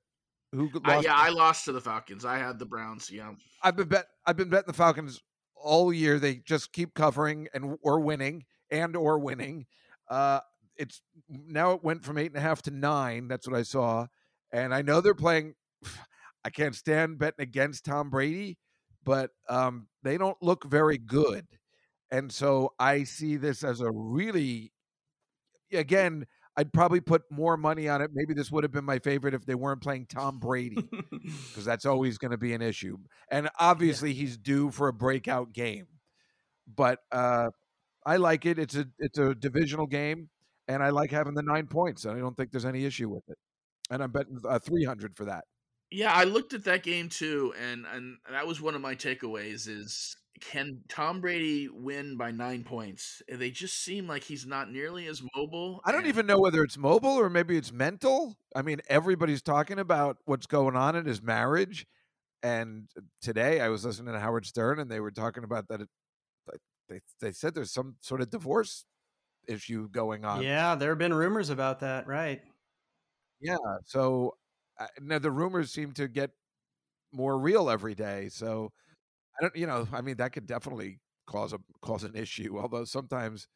[0.56, 2.24] who yeah, I lost to the Falcons.
[2.24, 3.10] I had the Browns.
[3.10, 4.06] Yeah, I've been bet.
[4.24, 5.20] I've been betting the Falcons
[5.54, 6.18] all year.
[6.18, 9.66] They just keep covering and or winning and or winning.
[10.08, 10.40] Uh,
[10.76, 13.28] it's now it went from eight and a half to nine.
[13.28, 14.06] That's what I saw,
[14.50, 15.54] and I know they're playing.
[16.44, 18.56] I can't stand betting against Tom Brady,
[19.04, 21.44] but um, they don't look very good,
[22.10, 24.72] and so I see this as a really,
[25.72, 28.10] again, I'd probably put more money on it.
[28.14, 31.84] Maybe this would have been my favorite if they weren't playing Tom Brady, because that's
[31.86, 32.96] always going to be an issue.
[33.30, 34.22] And obviously, yeah.
[34.22, 35.86] he's due for a breakout game.
[36.66, 37.50] But uh,
[38.06, 38.58] I like it.
[38.58, 40.30] It's a it's a divisional game,
[40.66, 42.04] and I like having the nine points.
[42.04, 43.38] And I don't think there's any issue with it.
[43.90, 45.44] And I'm betting uh, three hundred for that.
[45.90, 49.68] Yeah, I looked at that game too, and and that was one of my takeaways.
[49.68, 53.22] Is can Tom Brady win by nine points?
[53.28, 55.80] They just seem like he's not nearly as mobile.
[55.84, 56.08] I don't and...
[56.08, 58.36] even know whether it's mobile or maybe it's mental.
[58.54, 61.86] I mean, everybody's talking about what's going on in his marriage.
[62.42, 62.88] And
[63.22, 65.80] today I was listening to Howard Stern and they were talking about that.
[65.80, 65.88] It,
[66.88, 68.84] they, they said there's some sort of divorce
[69.48, 70.42] issue going on.
[70.42, 72.40] Yeah, there have been rumors about that, right?
[73.40, 73.56] Yeah.
[73.84, 74.36] So
[74.78, 76.30] uh, now the rumors seem to get
[77.12, 78.28] more real every day.
[78.30, 78.72] So
[79.38, 82.58] I don't, you know, I mean, that could definitely cause a cause an issue.
[82.60, 83.48] Although sometimes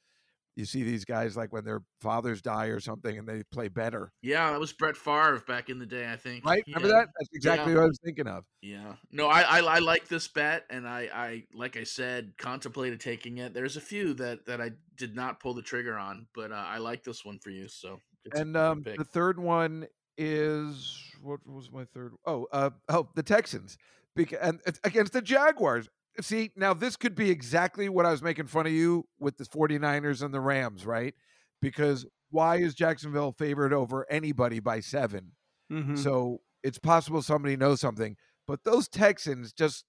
[0.57, 4.12] you see these guys like when their fathers die or something and they play better.
[4.21, 6.45] Yeah, that was Brett Favre back in the day, I think.
[6.45, 6.62] Right?
[6.66, 7.09] Remember that?
[7.19, 7.79] That's exactly yeah.
[7.79, 8.45] what I was thinking of.
[8.61, 8.95] Yeah.
[9.12, 13.38] No, I, I, I like this bet, and I I like I said contemplated taking
[13.38, 13.55] it.
[13.55, 16.79] There's a few that that I did not pull the trigger on, but uh, I
[16.79, 17.69] like this one for you.
[17.69, 18.01] So
[18.33, 19.87] and um, the third one
[20.19, 22.12] is what was my third?
[22.27, 23.79] Oh, uh, oh, the Texans
[24.16, 25.88] and against the Jaguars.
[26.20, 29.44] See, now this could be exactly what I was making fun of you with the
[29.44, 31.14] 49ers and the Rams, right?
[31.62, 35.33] Because why is Jacksonville favored over anybody by 7
[35.73, 35.96] mm-hmm.
[35.96, 39.85] So it's possible somebody knows something, but those Texans just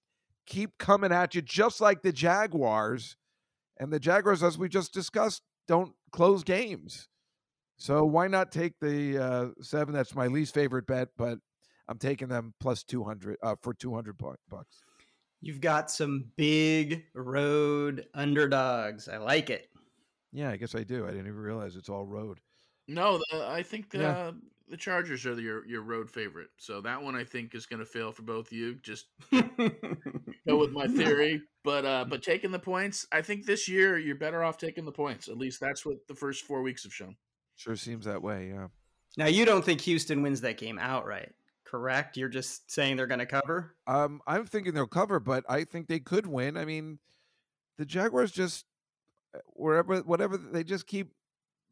[0.46, 3.16] keep coming at you just like the Jaguars.
[3.78, 7.08] And the Jaguars, as we just discussed, don't close games.
[7.76, 9.92] So why not take the uh, seven?
[9.94, 11.38] That's my least favorite bet, but
[11.88, 14.16] I'm taking them plus 200 uh, for 200
[14.48, 14.82] bucks.
[15.40, 19.08] You've got some big road underdogs.
[19.08, 19.68] I like it.
[20.32, 21.04] Yeah, I guess I do.
[21.04, 22.38] I didn't even realize it's all road.
[22.88, 24.30] No, the, I think the yeah.
[24.68, 26.48] the Chargers are the, your your road favorite.
[26.56, 28.76] So that one I think is going to fail for both of you.
[28.76, 33.98] Just go with my theory, but uh, but taking the points, I think this year
[33.98, 35.28] you're better off taking the points.
[35.28, 37.16] At least that's what the first four weeks have shown.
[37.56, 38.52] Sure seems that way.
[38.54, 38.68] Yeah.
[39.16, 41.32] Now you don't think Houston wins that game outright?
[41.72, 42.18] Correct?
[42.18, 43.74] You're just saying they're going to cover?
[43.86, 46.58] Um, I'm thinking they'll cover, but I think they could win.
[46.58, 46.98] I mean,
[47.78, 48.66] the Jaguars just
[49.34, 51.12] uh, wherever whatever they just keep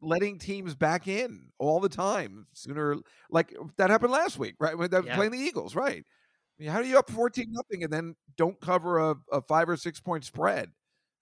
[0.01, 2.47] letting teams back in all the time.
[2.53, 2.97] Sooner,
[3.29, 4.75] like that happened last week, right?
[4.75, 5.15] When they yeah.
[5.15, 6.03] playing the Eagles, right?
[6.03, 9.69] I mean, how do you up fourteen nothing and then don't cover a, a five
[9.69, 10.71] or six point spread?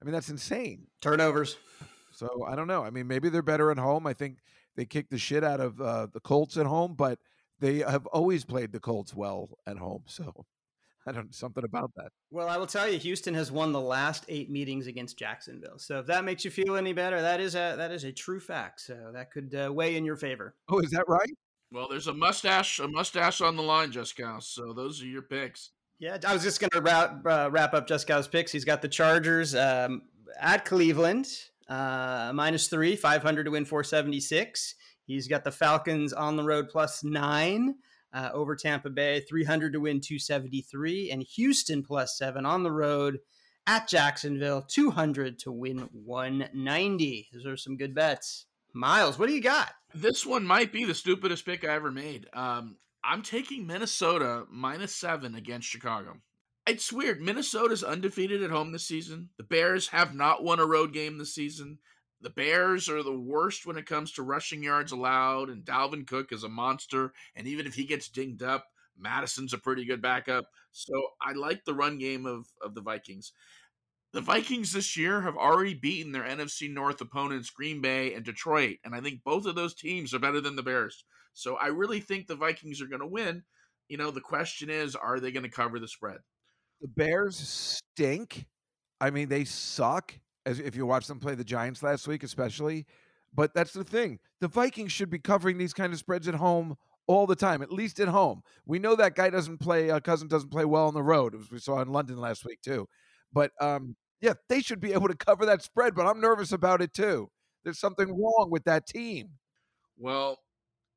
[0.01, 0.87] I mean, that's insane.
[1.01, 1.57] Turnovers.
[2.13, 2.83] So I don't know.
[2.83, 4.07] I mean, maybe they're better at home.
[4.07, 4.37] I think
[4.77, 7.19] they kicked the shit out of uh, the Colts at home, but
[7.59, 10.03] they have always played the Colts well at home.
[10.07, 10.45] So
[11.07, 12.09] I don't something about that.
[12.31, 15.79] Well, I will tell you, Houston has won the last eight meetings against Jacksonville.
[15.79, 18.39] So if that makes you feel any better, that is a that is a true
[18.39, 18.81] fact.
[18.81, 20.55] So that could uh, weigh in your favor.
[20.69, 21.31] Oh, is that right?
[21.71, 24.41] Well, there's a mustache, a mustache on the line, Juskow.
[24.41, 25.71] So those are your picks.
[25.99, 28.51] Yeah, I was just going to wrap uh, wrap up Juskow's picks.
[28.51, 30.03] He's got the Chargers um,
[30.39, 31.27] at Cleveland,
[31.67, 34.75] uh, minus three, five hundred to win four seventy six.
[35.09, 37.75] He's got the Falcons on the road plus nine.
[38.13, 43.19] uh, over Tampa Bay, 300 to win 273, and Houston plus seven on the road
[43.67, 47.29] at Jacksonville, 200 to win 190.
[47.33, 48.45] Those are some good bets.
[48.73, 49.71] Miles, what do you got?
[49.93, 52.27] This one might be the stupidest pick I ever made.
[52.33, 56.17] Um, I'm taking Minnesota minus seven against Chicago.
[56.67, 57.19] It's weird.
[57.19, 59.29] Minnesota's undefeated at home this season.
[59.37, 61.79] The Bears have not won a road game this season.
[62.21, 66.31] The Bears are the worst when it comes to rushing yards allowed, and Dalvin Cook
[66.31, 67.13] is a monster.
[67.35, 68.65] And even if he gets dinged up,
[69.01, 70.45] Mattison's a pretty good backup.
[70.71, 73.31] So I like the run game of, of the Vikings.
[74.11, 78.77] The Vikings this year have already beaten their NFC North opponents, Green Bay and Detroit.
[78.83, 81.05] And I think both of those teams are better than the Bears.
[81.33, 83.43] So I really think the Vikings are going to win.
[83.87, 86.17] You know, the question is, are they going to cover the spread?
[86.81, 88.45] The Bears stink.
[88.99, 90.13] I mean, they suck.
[90.45, 92.85] As if you watch them play the Giants last week, especially.
[93.33, 94.19] But that's the thing.
[94.41, 97.71] The Vikings should be covering these kind of spreads at home all the time, at
[97.71, 98.41] least at home.
[98.65, 99.89] We know that guy doesn't play.
[99.89, 102.61] Uh, Cousin doesn't play well on the road, as we saw in London last week
[102.61, 102.87] too.
[103.33, 105.95] But um, yeah, they should be able to cover that spread.
[105.95, 107.29] But I'm nervous about it too.
[107.63, 109.29] There's something wrong with that team.
[109.97, 110.37] Well,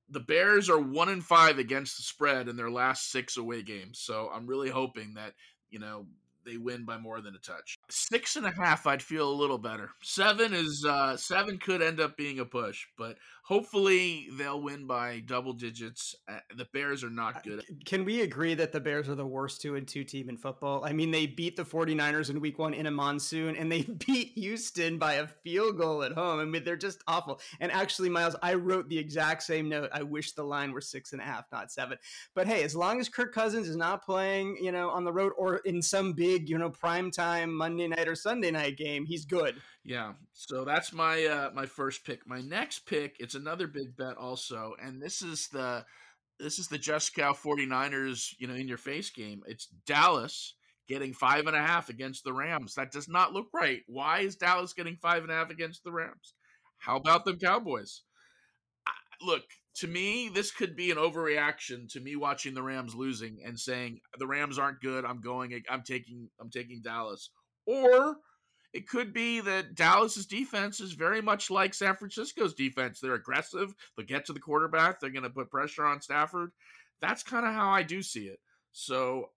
[0.09, 3.99] the Bears are one in five against the spread in their last six away games.
[3.99, 5.33] So I'm really hoping that
[5.71, 6.07] you know
[6.45, 7.77] they win by more than a touch.
[7.91, 9.91] Six and a half, I'd feel a little better.
[10.03, 15.21] Seven is uh, seven could end up being a push, but hopefully they'll win by
[15.21, 16.15] double digits.
[16.29, 17.63] Uh, the Bears are not good.
[17.85, 20.85] Can we agree that the Bears are the worst two and two team in football?
[20.85, 24.33] I mean, they beat the 49ers in week one in a monsoon, and they beat
[24.37, 26.41] Houston by a field goal at home.
[26.41, 27.41] I mean, they're just awful.
[27.61, 29.91] And actually, Miles, I wrote the exact same note.
[29.93, 31.99] I wish the line were six and a half, not seven.
[32.35, 35.33] But hey, as long as Kirk Cousins is not playing, you know, on the road
[35.37, 39.25] or in some big, you know, prime time Monday night or Sunday night game, he's
[39.25, 39.57] good.
[39.85, 40.13] Yeah.
[40.33, 42.27] So that's my uh my first pick.
[42.27, 45.85] My next pick, it's another big bet also, and this is the
[46.39, 49.43] this is the Juskow 49ers, you know, in your face game.
[49.47, 50.55] It's Dallas
[50.89, 52.75] getting five and a half against the Rams.
[52.75, 53.81] That does not look right.
[53.87, 56.35] Why is Dallas getting five and a half against the Rams?
[56.79, 58.03] How about them Cowboys?
[58.87, 58.93] I,
[59.23, 59.45] look,
[59.77, 64.01] to me, this could be an overreaction to me watching the Rams losing and saying
[64.19, 65.05] the Rams aren't good.
[65.05, 65.63] I'm going.
[65.71, 66.29] I'm taking.
[66.41, 67.31] I'm taking Dallas.
[67.67, 68.17] Or
[68.73, 73.01] it could be that Dallas's defense is very much like San Francisco's defense.
[73.01, 73.75] They're aggressive.
[73.97, 75.01] They'll get to the quarterback.
[75.01, 76.53] They're going to put pressure on Stafford.
[77.01, 78.41] That's kind of how I do see it.
[78.73, 79.31] So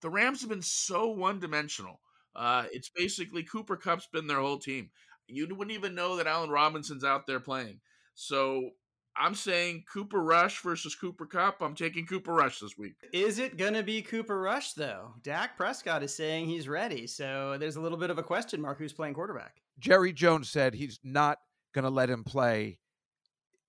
[0.00, 2.00] the Rams have been so one dimensional.
[2.34, 4.90] Uh, it's basically Cooper Kupp's been their whole team.
[5.26, 7.80] You wouldn't even know that Allen Robinson's out there playing.
[8.14, 8.70] So
[9.16, 11.60] I'm saying Cooper Rush versus Cooper Kupp.
[11.60, 12.94] I'm taking Cooper Rush this week.
[13.12, 15.14] Is it going to be Cooper Rush, though?
[15.22, 17.06] Dak Prescott is saying he's ready.
[17.06, 19.56] So there's a little bit of a question mark who's playing quarterback.
[19.78, 21.38] Jerry Jones said he's not
[21.74, 22.78] going to let him play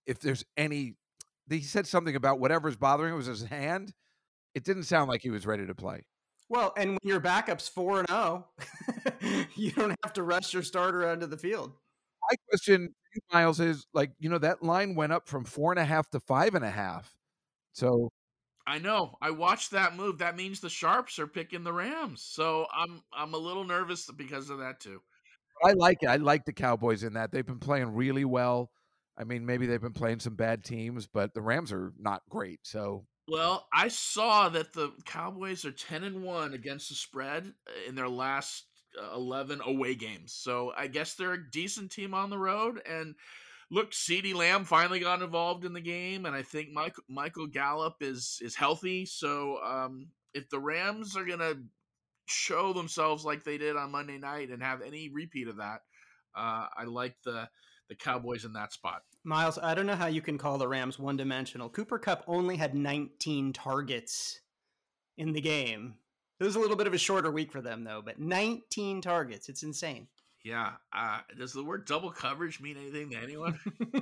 [0.06, 0.96] if there's any.
[1.50, 3.94] He said something about whatever's bothering him was his hand.
[4.56, 6.06] It didn't sound like he was ready to play.
[6.50, 8.48] Well, and when your backup's 4 and 0,
[9.56, 11.74] you don't have to rush your starter onto the field.
[12.30, 12.94] My question
[13.32, 16.20] Miles is like, you know, that line went up from four and a half to
[16.20, 17.16] five and a half.
[17.74, 18.10] So
[18.66, 19.16] I know.
[19.22, 20.20] I watched that move.
[20.20, 22.24] That means the sharps are picking the Rams.
[22.24, 25.02] So I'm I'm a little nervous because of that too.
[25.64, 26.08] I like it.
[26.08, 27.32] I like the Cowboys in that.
[27.32, 28.72] They've been playing really well.
[29.18, 32.62] I mean, maybe they've been playing some bad teams, but the Rams are not great.
[32.64, 37.54] So well, I saw that the Cowboys are 10 and 1 against the spread
[37.88, 38.73] in their last uh,
[39.14, 40.34] 11 away games.
[40.34, 42.82] So I guess they're a decent team on the road.
[42.88, 43.16] And
[43.70, 47.96] look, CeeDee Lamb finally got involved in the game, and I think Mike, Michael Gallup
[48.02, 49.06] is is healthy.
[49.06, 51.56] So um, if the Rams are gonna
[52.26, 55.82] show themselves like they did on Monday night and have any repeat of that,
[56.36, 57.50] uh, I like the
[57.90, 59.02] the Cowboys in that spot.
[59.24, 61.70] Miles, I don't know how you can call the Rams one dimensional.
[61.70, 64.40] Cooper Kupp only had 19 targets
[65.18, 65.96] in the game.
[66.44, 69.48] It was a little bit of a shorter week for them, though, but 19 targets.
[69.48, 70.08] It's insane.
[70.44, 70.72] Yeah.
[70.92, 73.58] Uh, does the word double coverage mean anything to anyone?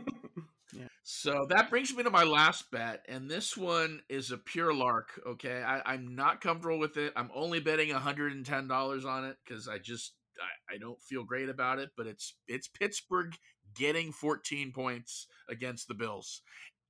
[0.74, 0.88] yeah.
[1.04, 5.22] So that brings me to my last bet, and this one is a pure lark.
[5.28, 7.14] Okay, I, am not comfortable with it.
[7.16, 11.78] I'm only betting $110 on it because I just I, I don't feel great about
[11.78, 11.92] it.
[11.96, 13.36] But it's it's Pittsburgh
[13.76, 16.42] getting 14 points against the Bills,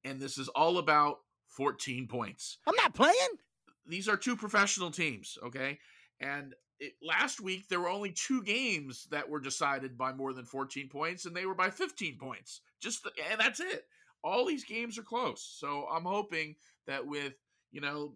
[0.06, 1.18] and this is all about
[1.50, 2.58] 14 points.
[2.66, 3.38] I'm not playing
[3.86, 5.80] these are two professional teams, okay?
[6.20, 10.46] And it, last week there were only two games that were decided by more than
[10.46, 12.62] 14 points, and they were by 15 points.
[12.82, 13.86] Just the, and that's it.
[14.24, 15.56] All these games are close.
[15.60, 16.56] So I'm hoping
[16.88, 17.34] that with
[17.72, 18.16] you know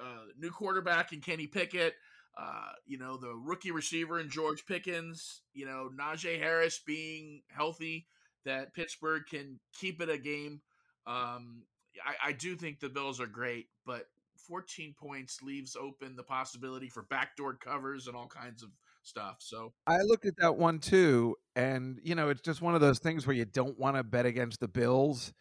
[0.00, 1.94] uh, new quarterback and Kenny Pickett,
[2.40, 8.06] uh, you know the rookie receiver and George Pickens, you know Najee Harris being healthy,
[8.44, 10.60] that Pittsburgh can keep it a game.
[11.06, 11.62] Um,
[12.04, 14.06] I, I do think the Bills are great, but
[14.48, 18.70] 14 points leaves open the possibility for backdoor covers and all kinds of
[19.02, 19.36] stuff.
[19.40, 22.98] So I looked at that one too, and you know, it's just one of those
[22.98, 25.32] things where you don't want to bet against the Bills,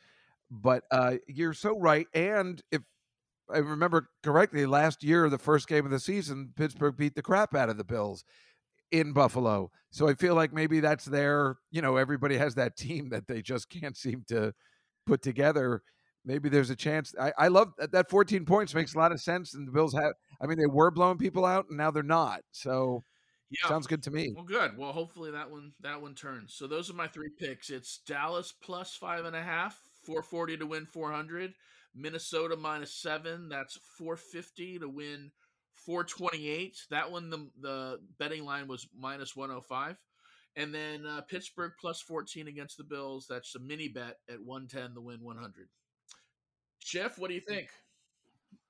[0.52, 2.08] but uh, you're so right.
[2.14, 2.82] And if
[3.54, 7.56] I remember correctly, last year, the first game of the season, Pittsburgh beat the crap
[7.56, 8.24] out of the Bills
[8.92, 9.72] in Buffalo.
[9.92, 13.42] So I feel like maybe that's their, you know, everybody has that team that they
[13.42, 14.54] just can't seem to
[15.06, 15.82] put together.
[16.26, 17.14] Maybe there's a chance.
[17.20, 19.54] I, I love that, that 14 points makes a lot of sense.
[19.54, 22.42] And the Bills have, I mean, they were blowing people out and now they're not.
[22.52, 23.04] So
[23.50, 24.34] yeah, sounds good to me.
[24.36, 24.78] Well, good.
[24.78, 26.54] Well, hopefully that one that one turns.
[26.56, 27.70] So those are my three picks.
[27.70, 31.54] It's Dallas plus five and a half, 440 to win 400.
[31.96, 33.50] Minnesota minus seven.
[33.50, 35.32] That's 450 to win
[35.74, 36.78] 428.
[36.92, 39.98] That one, the, the betting line was minus 105.
[40.56, 43.28] And then uh, Pittsburgh plus 14 against the Bills.
[43.30, 45.68] That's a mini bet at 110 to win 100.
[46.88, 47.68] Jeff, what do you think?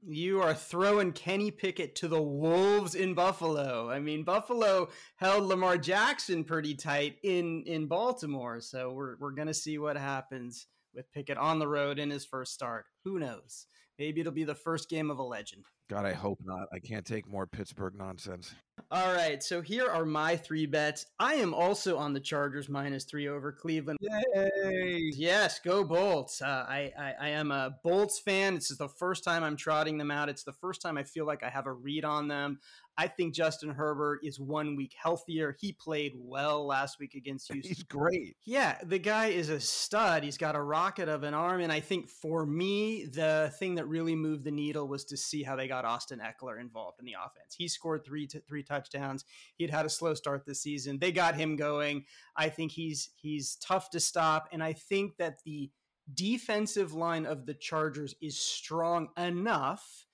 [0.02, 3.92] You are throwing Kenny Pickett to the Wolves in Buffalo.
[3.92, 9.54] I mean, Buffalo held Lamar Jackson pretty tight in in Baltimore, so we're we're gonna
[9.54, 10.66] see what happens
[10.96, 12.86] with Pickett on the road in his first start.
[13.04, 13.68] Who knows?
[14.00, 15.66] Maybe it'll be the first game of a legend.
[15.90, 16.68] God, I hope not.
[16.74, 18.54] I can't take more Pittsburgh nonsense.
[18.92, 21.06] All right, so here are my three bets.
[21.18, 23.98] I am also on the Chargers minus three over Cleveland.
[24.02, 25.12] Yay!
[25.16, 26.42] Yes, go Bolts.
[26.42, 28.56] Uh, I, I, I am a Bolts fan.
[28.56, 30.28] This is the first time I'm trotting them out.
[30.28, 32.60] It's the first time I feel like I have a read on them.
[32.98, 35.56] I think Justin Herbert is one week healthier.
[35.60, 37.70] He played well last week against Houston.
[37.70, 38.38] He's great.
[38.44, 40.24] Yeah, the guy is a stud.
[40.24, 41.62] He's got a rocket of an arm.
[41.62, 45.44] And I think for me, the thing that really moved the needle was to see
[45.44, 47.56] how they got Austin Ekeler involved in the offense.
[47.56, 49.26] He scored three t- three touchdowns.
[49.58, 50.98] He had had a slow start this season.
[51.00, 52.06] They got him going.
[52.36, 54.50] I think he's he's tough to stop.
[54.52, 55.70] And I think that the
[56.12, 60.07] defensive line of the Chargers is strong enough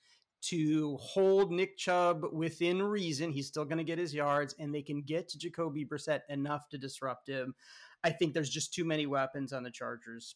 [0.49, 3.31] to hold Nick Chubb within reason.
[3.31, 6.69] He's still going to get his yards, and they can get to Jacoby Brissett enough
[6.69, 7.55] to disrupt him.
[8.03, 10.35] I think there's just too many weapons on the Chargers.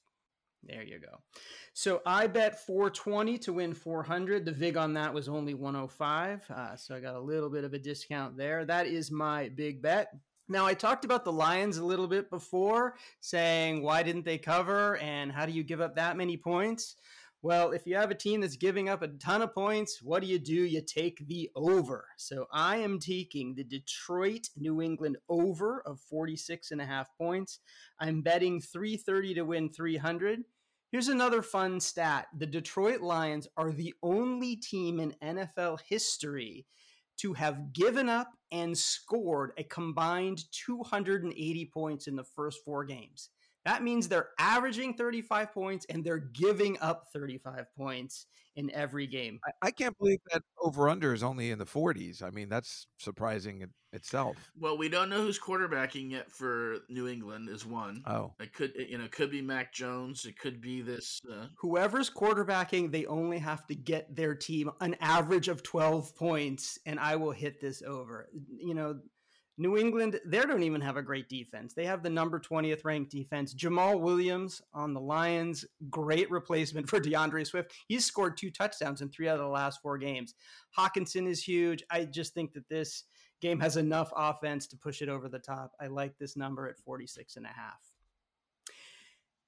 [0.64, 1.22] There you go.
[1.74, 4.46] So I bet 420 to win 400.
[4.46, 6.50] The VIG on that was only 105.
[6.50, 8.66] Uh, so I got a little bit of a discount there.
[8.66, 10.14] That is my big bet.
[10.50, 14.98] Now, I talked about the Lions a little bit before, saying why didn't they cover
[14.98, 16.96] and how do you give up that many points?
[17.44, 20.28] Well, if you have a team that's giving up a ton of points, what do
[20.28, 20.56] you do?
[20.56, 22.08] You take the over.
[22.18, 27.60] So I am taking the Detroit New England over of 46 and a half points.
[28.00, 30.42] I'm betting 330 to win 300.
[30.92, 32.28] Here's another fun stat.
[32.36, 36.66] The Detroit Lions are the only team in NFL history
[37.18, 43.30] to have given up and scored a combined 280 points in the first four games.
[43.68, 49.42] That means they're averaging 35 points and they're giving up 35 points in every game.
[49.46, 52.24] I, I can't believe that over under is only in the 40s.
[52.24, 54.38] I mean, that's surprising in itself.
[54.58, 58.04] Well, we don't know who's quarterbacking yet for New England is one.
[58.06, 60.24] Oh, it could you know it could be Mac Jones.
[60.24, 61.20] It could be this.
[61.30, 61.48] Uh...
[61.58, 67.00] Whoever's quarterbacking, they only have to get their team an average of 12 points, and
[67.00, 68.30] I will hit this over.
[68.34, 69.00] You know
[69.60, 71.74] New England, they don't even have a great defense.
[71.74, 73.56] They have the number 20th ranked defense.
[73.56, 77.74] Jamaal Williams on the Lions, great replacement for D'Andre Swift.
[77.88, 80.36] He's scored two touchdowns in three out of the last four games.
[80.78, 81.84] Hockenson is huge.
[81.90, 83.06] I just think that this
[83.42, 85.72] game has enough offense to push it over the top.
[85.82, 87.97] I like this number at 46 and a half.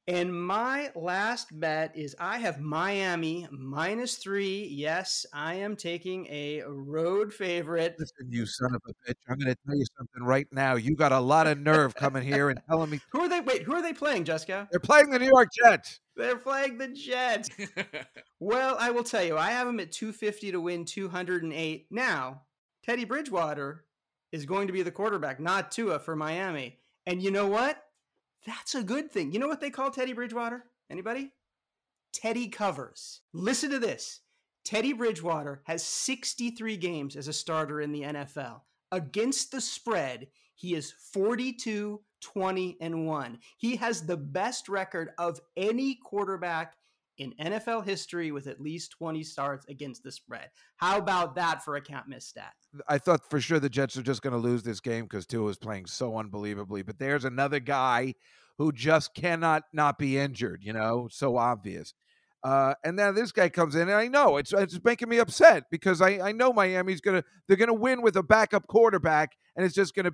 [0.09, 4.67] And my last bet is I have Miami minus three.
[4.71, 7.95] Yes, I am taking a road favorite.
[7.99, 9.17] Listen, you son of a bitch.
[9.29, 10.77] I'm going to tell you something right now.
[10.77, 12.99] You got a lot of nerve coming here and telling me.
[13.11, 13.39] who are they?
[13.41, 14.67] Wait, who are they playing, Jessica?
[14.71, 15.99] They're playing the New York Jets.
[16.15, 17.51] They're playing the Jets.
[18.39, 21.85] well, I will tell you, I have them at 250 to win 208.
[21.91, 22.41] Now,
[22.83, 23.85] Teddy Bridgewater
[24.31, 26.79] is going to be the quarterback, not Tua for Miami.
[27.05, 27.83] And you know what?
[28.45, 29.31] That's a good thing.
[29.31, 30.65] You know what they call Teddy Bridgewater?
[30.89, 31.31] Anybody?
[32.13, 33.21] Teddy covers.
[33.33, 34.21] Listen to this.
[34.65, 38.61] Teddy Bridgewater has 63 games as a starter in the NFL.
[38.91, 43.39] Against the spread, he is 42, 20, and 1.
[43.57, 46.75] He has the best record of any quarterback
[47.19, 50.49] in NFL history with at least 20 starts against the spread.
[50.77, 52.53] How about that for a can't miss stat?
[52.87, 55.49] I thought for sure the Jets are just going to lose this game because Tua
[55.49, 56.83] is playing so unbelievably.
[56.83, 58.15] But there's another guy
[58.57, 61.93] who just cannot not be injured, you know, so obvious.
[62.41, 65.65] Uh, and then this guy comes in, and I know it's it's making me upset
[65.69, 69.75] because I, I know Miami's gonna they're gonna win with a backup quarterback, and it's
[69.75, 70.11] just gonna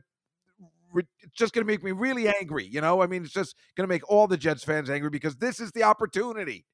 [0.97, 2.65] it's just gonna make me really angry.
[2.65, 5.59] You know, I mean, it's just gonna make all the Jets fans angry because this
[5.59, 6.65] is the opportunity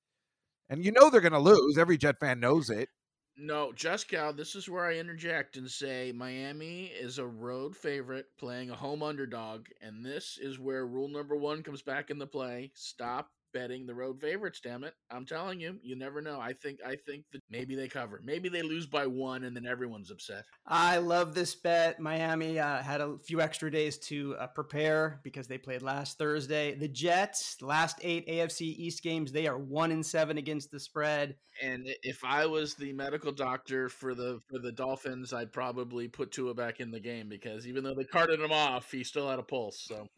[0.72, 1.78] and you know they're going to lose.
[1.78, 2.90] Every Jet fan knows it.
[3.38, 8.70] No, Juskow, this is where I interject and say Miami is a road favorite playing
[8.70, 12.72] a home underdog, and this is where rule number one comes back into play.
[12.74, 14.60] Stop betting the road favorites.
[14.64, 14.94] Damn it!
[15.10, 16.40] I'm telling you, you never know.
[16.40, 18.22] I think I think that maybe they cover.
[18.24, 20.46] Maybe they lose by one, and then everyone's upset.
[20.66, 22.00] I love this bet.
[22.00, 26.76] Miami uh, had a few extra days to uh, prepare because they played last Thursday.
[26.76, 31.36] The Jets, last eight AFC East games, they are one in seven against the spread.
[31.62, 36.32] And if I was the medical doctor for the for the Dolphins, I'd probably put
[36.32, 39.40] Tua back in the game because even though they carted him off, he still had
[39.40, 39.82] a pulse.
[39.88, 40.08] So.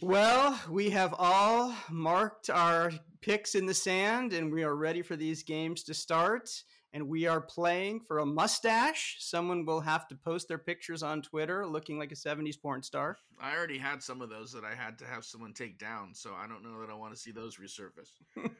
[0.00, 5.16] well, we have all marked our picks in the sand and we are ready for
[5.16, 6.50] these games to start.
[6.92, 9.16] And we are playing for a mustache.
[9.18, 13.18] Someone will have to post their pictures on Twitter looking like a 70s porn star.
[13.38, 16.32] I already had some of those that I had to have someone take down, so
[16.34, 18.12] I don't know that I want to see those resurface.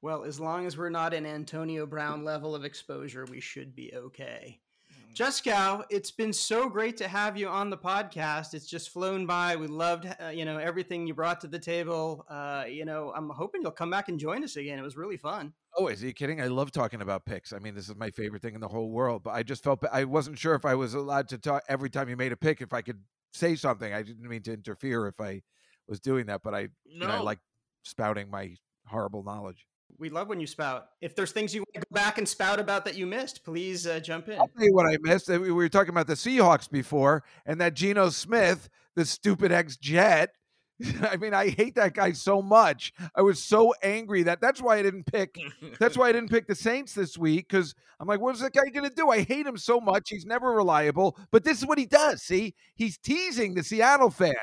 [0.00, 3.92] well, as long as we're not in Antonio Brown level of exposure, we should be
[3.94, 4.60] okay.
[5.14, 8.52] Juskow, it's been so great to have you on the podcast.
[8.52, 9.54] It's just flown by.
[9.54, 12.26] We loved, uh, you know, everything you brought to the table.
[12.28, 14.76] Uh, you know, I'm hoping you'll come back and join us again.
[14.76, 15.52] It was really fun.
[15.78, 16.40] Oh, is he kidding?
[16.40, 17.52] I love talking about picks.
[17.52, 19.22] I mean, this is my favorite thing in the whole world.
[19.22, 22.08] But I just felt I wasn't sure if I was allowed to talk every time
[22.08, 22.60] you made a pick.
[22.60, 22.98] If I could
[23.32, 25.42] say something, I didn't mean to interfere if I
[25.86, 26.42] was doing that.
[26.42, 26.68] But I, no.
[26.86, 27.38] you know, I like
[27.84, 28.56] spouting my
[28.88, 29.64] horrible knowledge
[29.98, 30.88] we love when you spout.
[31.00, 33.86] If there's things you want to go back and spout about that you missed, please
[33.86, 34.38] uh, jump in.
[34.38, 35.28] I'll tell you what I missed.
[35.28, 40.30] We were talking about the Seahawks before, and that Geno Smith, the stupid ex Jet.
[41.02, 42.92] I mean, I hate that guy so much.
[43.14, 45.36] I was so angry that that's why I didn't pick.
[45.78, 48.68] that's why I didn't pick the Saints this week because I'm like, what's that guy
[48.70, 49.08] going to do?
[49.10, 50.10] I hate him so much.
[50.10, 51.16] He's never reliable.
[51.30, 52.22] But this is what he does.
[52.22, 54.34] See, he's teasing the Seattle fans.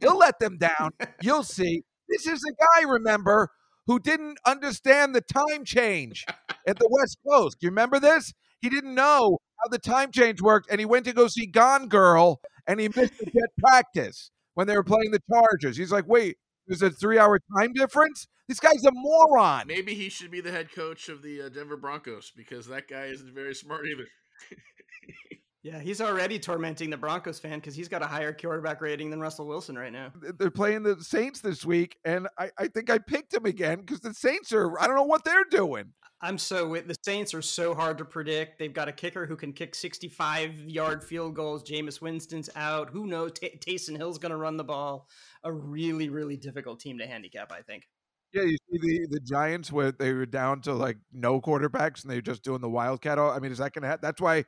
[0.00, 0.92] He'll let them down.
[1.22, 1.82] You'll see.
[2.08, 3.50] This is a guy, remember,
[3.90, 6.24] who didn't understand the time change
[6.64, 7.56] at the West Coast.
[7.60, 8.32] You remember this?
[8.60, 11.88] He didn't know how the time change worked, and he went to go see Gone
[11.88, 15.76] Girl, and he missed the jet practice when they were playing the Chargers.
[15.76, 16.36] He's like, wait,
[16.68, 18.28] there's a three-hour time difference.
[18.46, 19.66] This guy's a moron.
[19.66, 23.06] Maybe he should be the head coach of the uh, Denver Broncos because that guy
[23.06, 24.06] isn't very smart either.
[25.62, 29.20] Yeah, he's already tormenting the Broncos fan because he's got a higher quarterback rating than
[29.20, 30.10] Russell Wilson right now.
[30.38, 34.00] They're playing the Saints this week, and I, I think I picked him again because
[34.00, 35.92] the Saints are, I don't know what they're doing.
[36.22, 38.58] I'm so with the Saints are so hard to predict.
[38.58, 41.62] They've got a kicker who can kick 65 yard field goals.
[41.62, 42.90] Jameis Winston's out.
[42.90, 43.32] Who knows?
[43.32, 45.08] T- Taysom Hill's going to run the ball.
[45.44, 47.86] A really, really difficult team to handicap, I think.
[48.32, 52.12] Yeah, you see the the Giants where they were down to like no quarterbacks and
[52.12, 53.18] they're just doing the wildcat.
[53.18, 54.02] I mean, is that going to happen?
[54.02, 54.44] That's why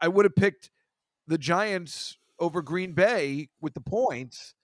[0.00, 0.70] I would have picked
[1.26, 4.54] the Giants over Green Bay with the points,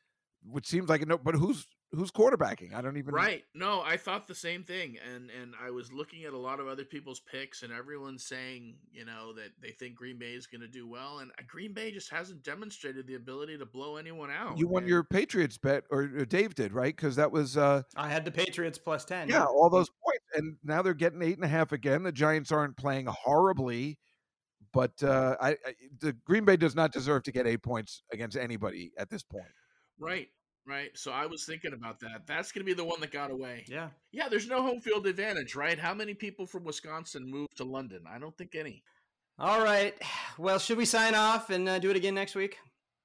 [0.44, 1.18] which seems like a no.
[1.18, 2.74] But who's who's quarterbacking?
[2.74, 3.44] I don't even right.
[3.54, 6.66] No, I thought the same thing, and and I was looking at a lot of
[6.66, 10.60] other people's picks, and everyone's saying you know that they think Green Bay is going
[10.60, 14.30] to do well, and uh, Green Bay just hasn't demonstrated the ability to blow anyone
[14.30, 14.58] out.
[14.58, 16.94] You won and, your Patriots bet, or Dave did, right?
[16.94, 19.28] Because that was uh I had the Patriots plus ten.
[19.28, 22.02] Yeah, all those points, and now they're getting eight and a half again.
[22.02, 23.98] The Giants aren't playing horribly.
[24.74, 25.56] But uh, I, I,
[26.00, 29.46] the Green Bay does not deserve to get eight points against anybody at this point.
[30.00, 30.28] Right,
[30.66, 30.90] right.
[30.94, 32.26] So I was thinking about that.
[32.26, 33.64] That's going to be the one that got away.
[33.68, 34.28] Yeah, yeah.
[34.28, 35.78] There's no home field advantage, right?
[35.78, 38.02] How many people from Wisconsin moved to London?
[38.12, 38.82] I don't think any.
[39.38, 39.94] All right.
[40.36, 42.58] Well, should we sign off and uh, do it again next week?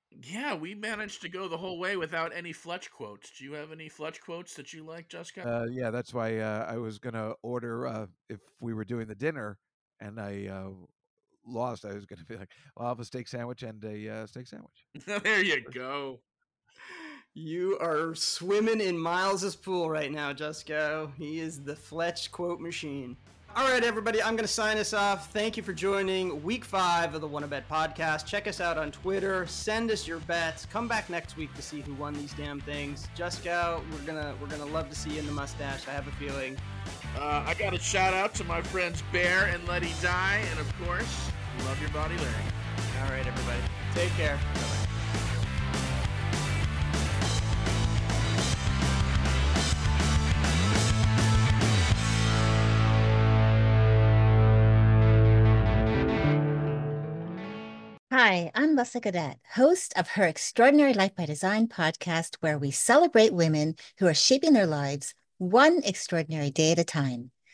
[0.09, 3.29] Yeah, we managed to go the whole way without any Fletch quotes.
[3.37, 5.47] Do you have any Fletch quotes that you like, Jessica?
[5.47, 9.13] Uh, yeah, that's why uh, I was gonna order uh, if we were doing the
[9.13, 9.59] dinner,
[9.99, 10.69] and I uh,
[11.49, 14.09] lost, I was going to be like, well, I'll have a steak sandwich and a
[14.09, 14.85] uh, steak sandwich.
[15.23, 16.19] there you go.
[17.33, 21.11] You are swimming in Miles's pool right now, Juskow.
[21.15, 23.15] He is the Fletch quote machine.
[23.55, 25.31] All right, everybody, I'm going to sign us off.
[25.31, 28.27] Thank you for joining week five of the Won A Bet podcast.
[28.27, 29.47] Check us out on Twitter.
[29.47, 30.65] Send us your bets.
[30.67, 33.07] Come back next week to see who won these damn things.
[33.17, 35.87] Juskow, we're gonna we're gonna love to see you in the mustache.
[35.87, 36.57] I have a feeling.
[37.17, 40.71] Uh, I got a shout out to my friends Bear and Letty Die, and of
[40.85, 41.31] course,
[41.65, 42.33] love your body, Larry.
[43.01, 43.59] All right, everybody,
[43.93, 44.37] take care.
[44.55, 44.89] Bye-bye.
[58.11, 63.33] Hi, I'm Leslie Cadet, host of Her Extraordinary Life by Design podcast, where we celebrate
[63.33, 67.31] women who are shaping their lives one extraordinary day at a time.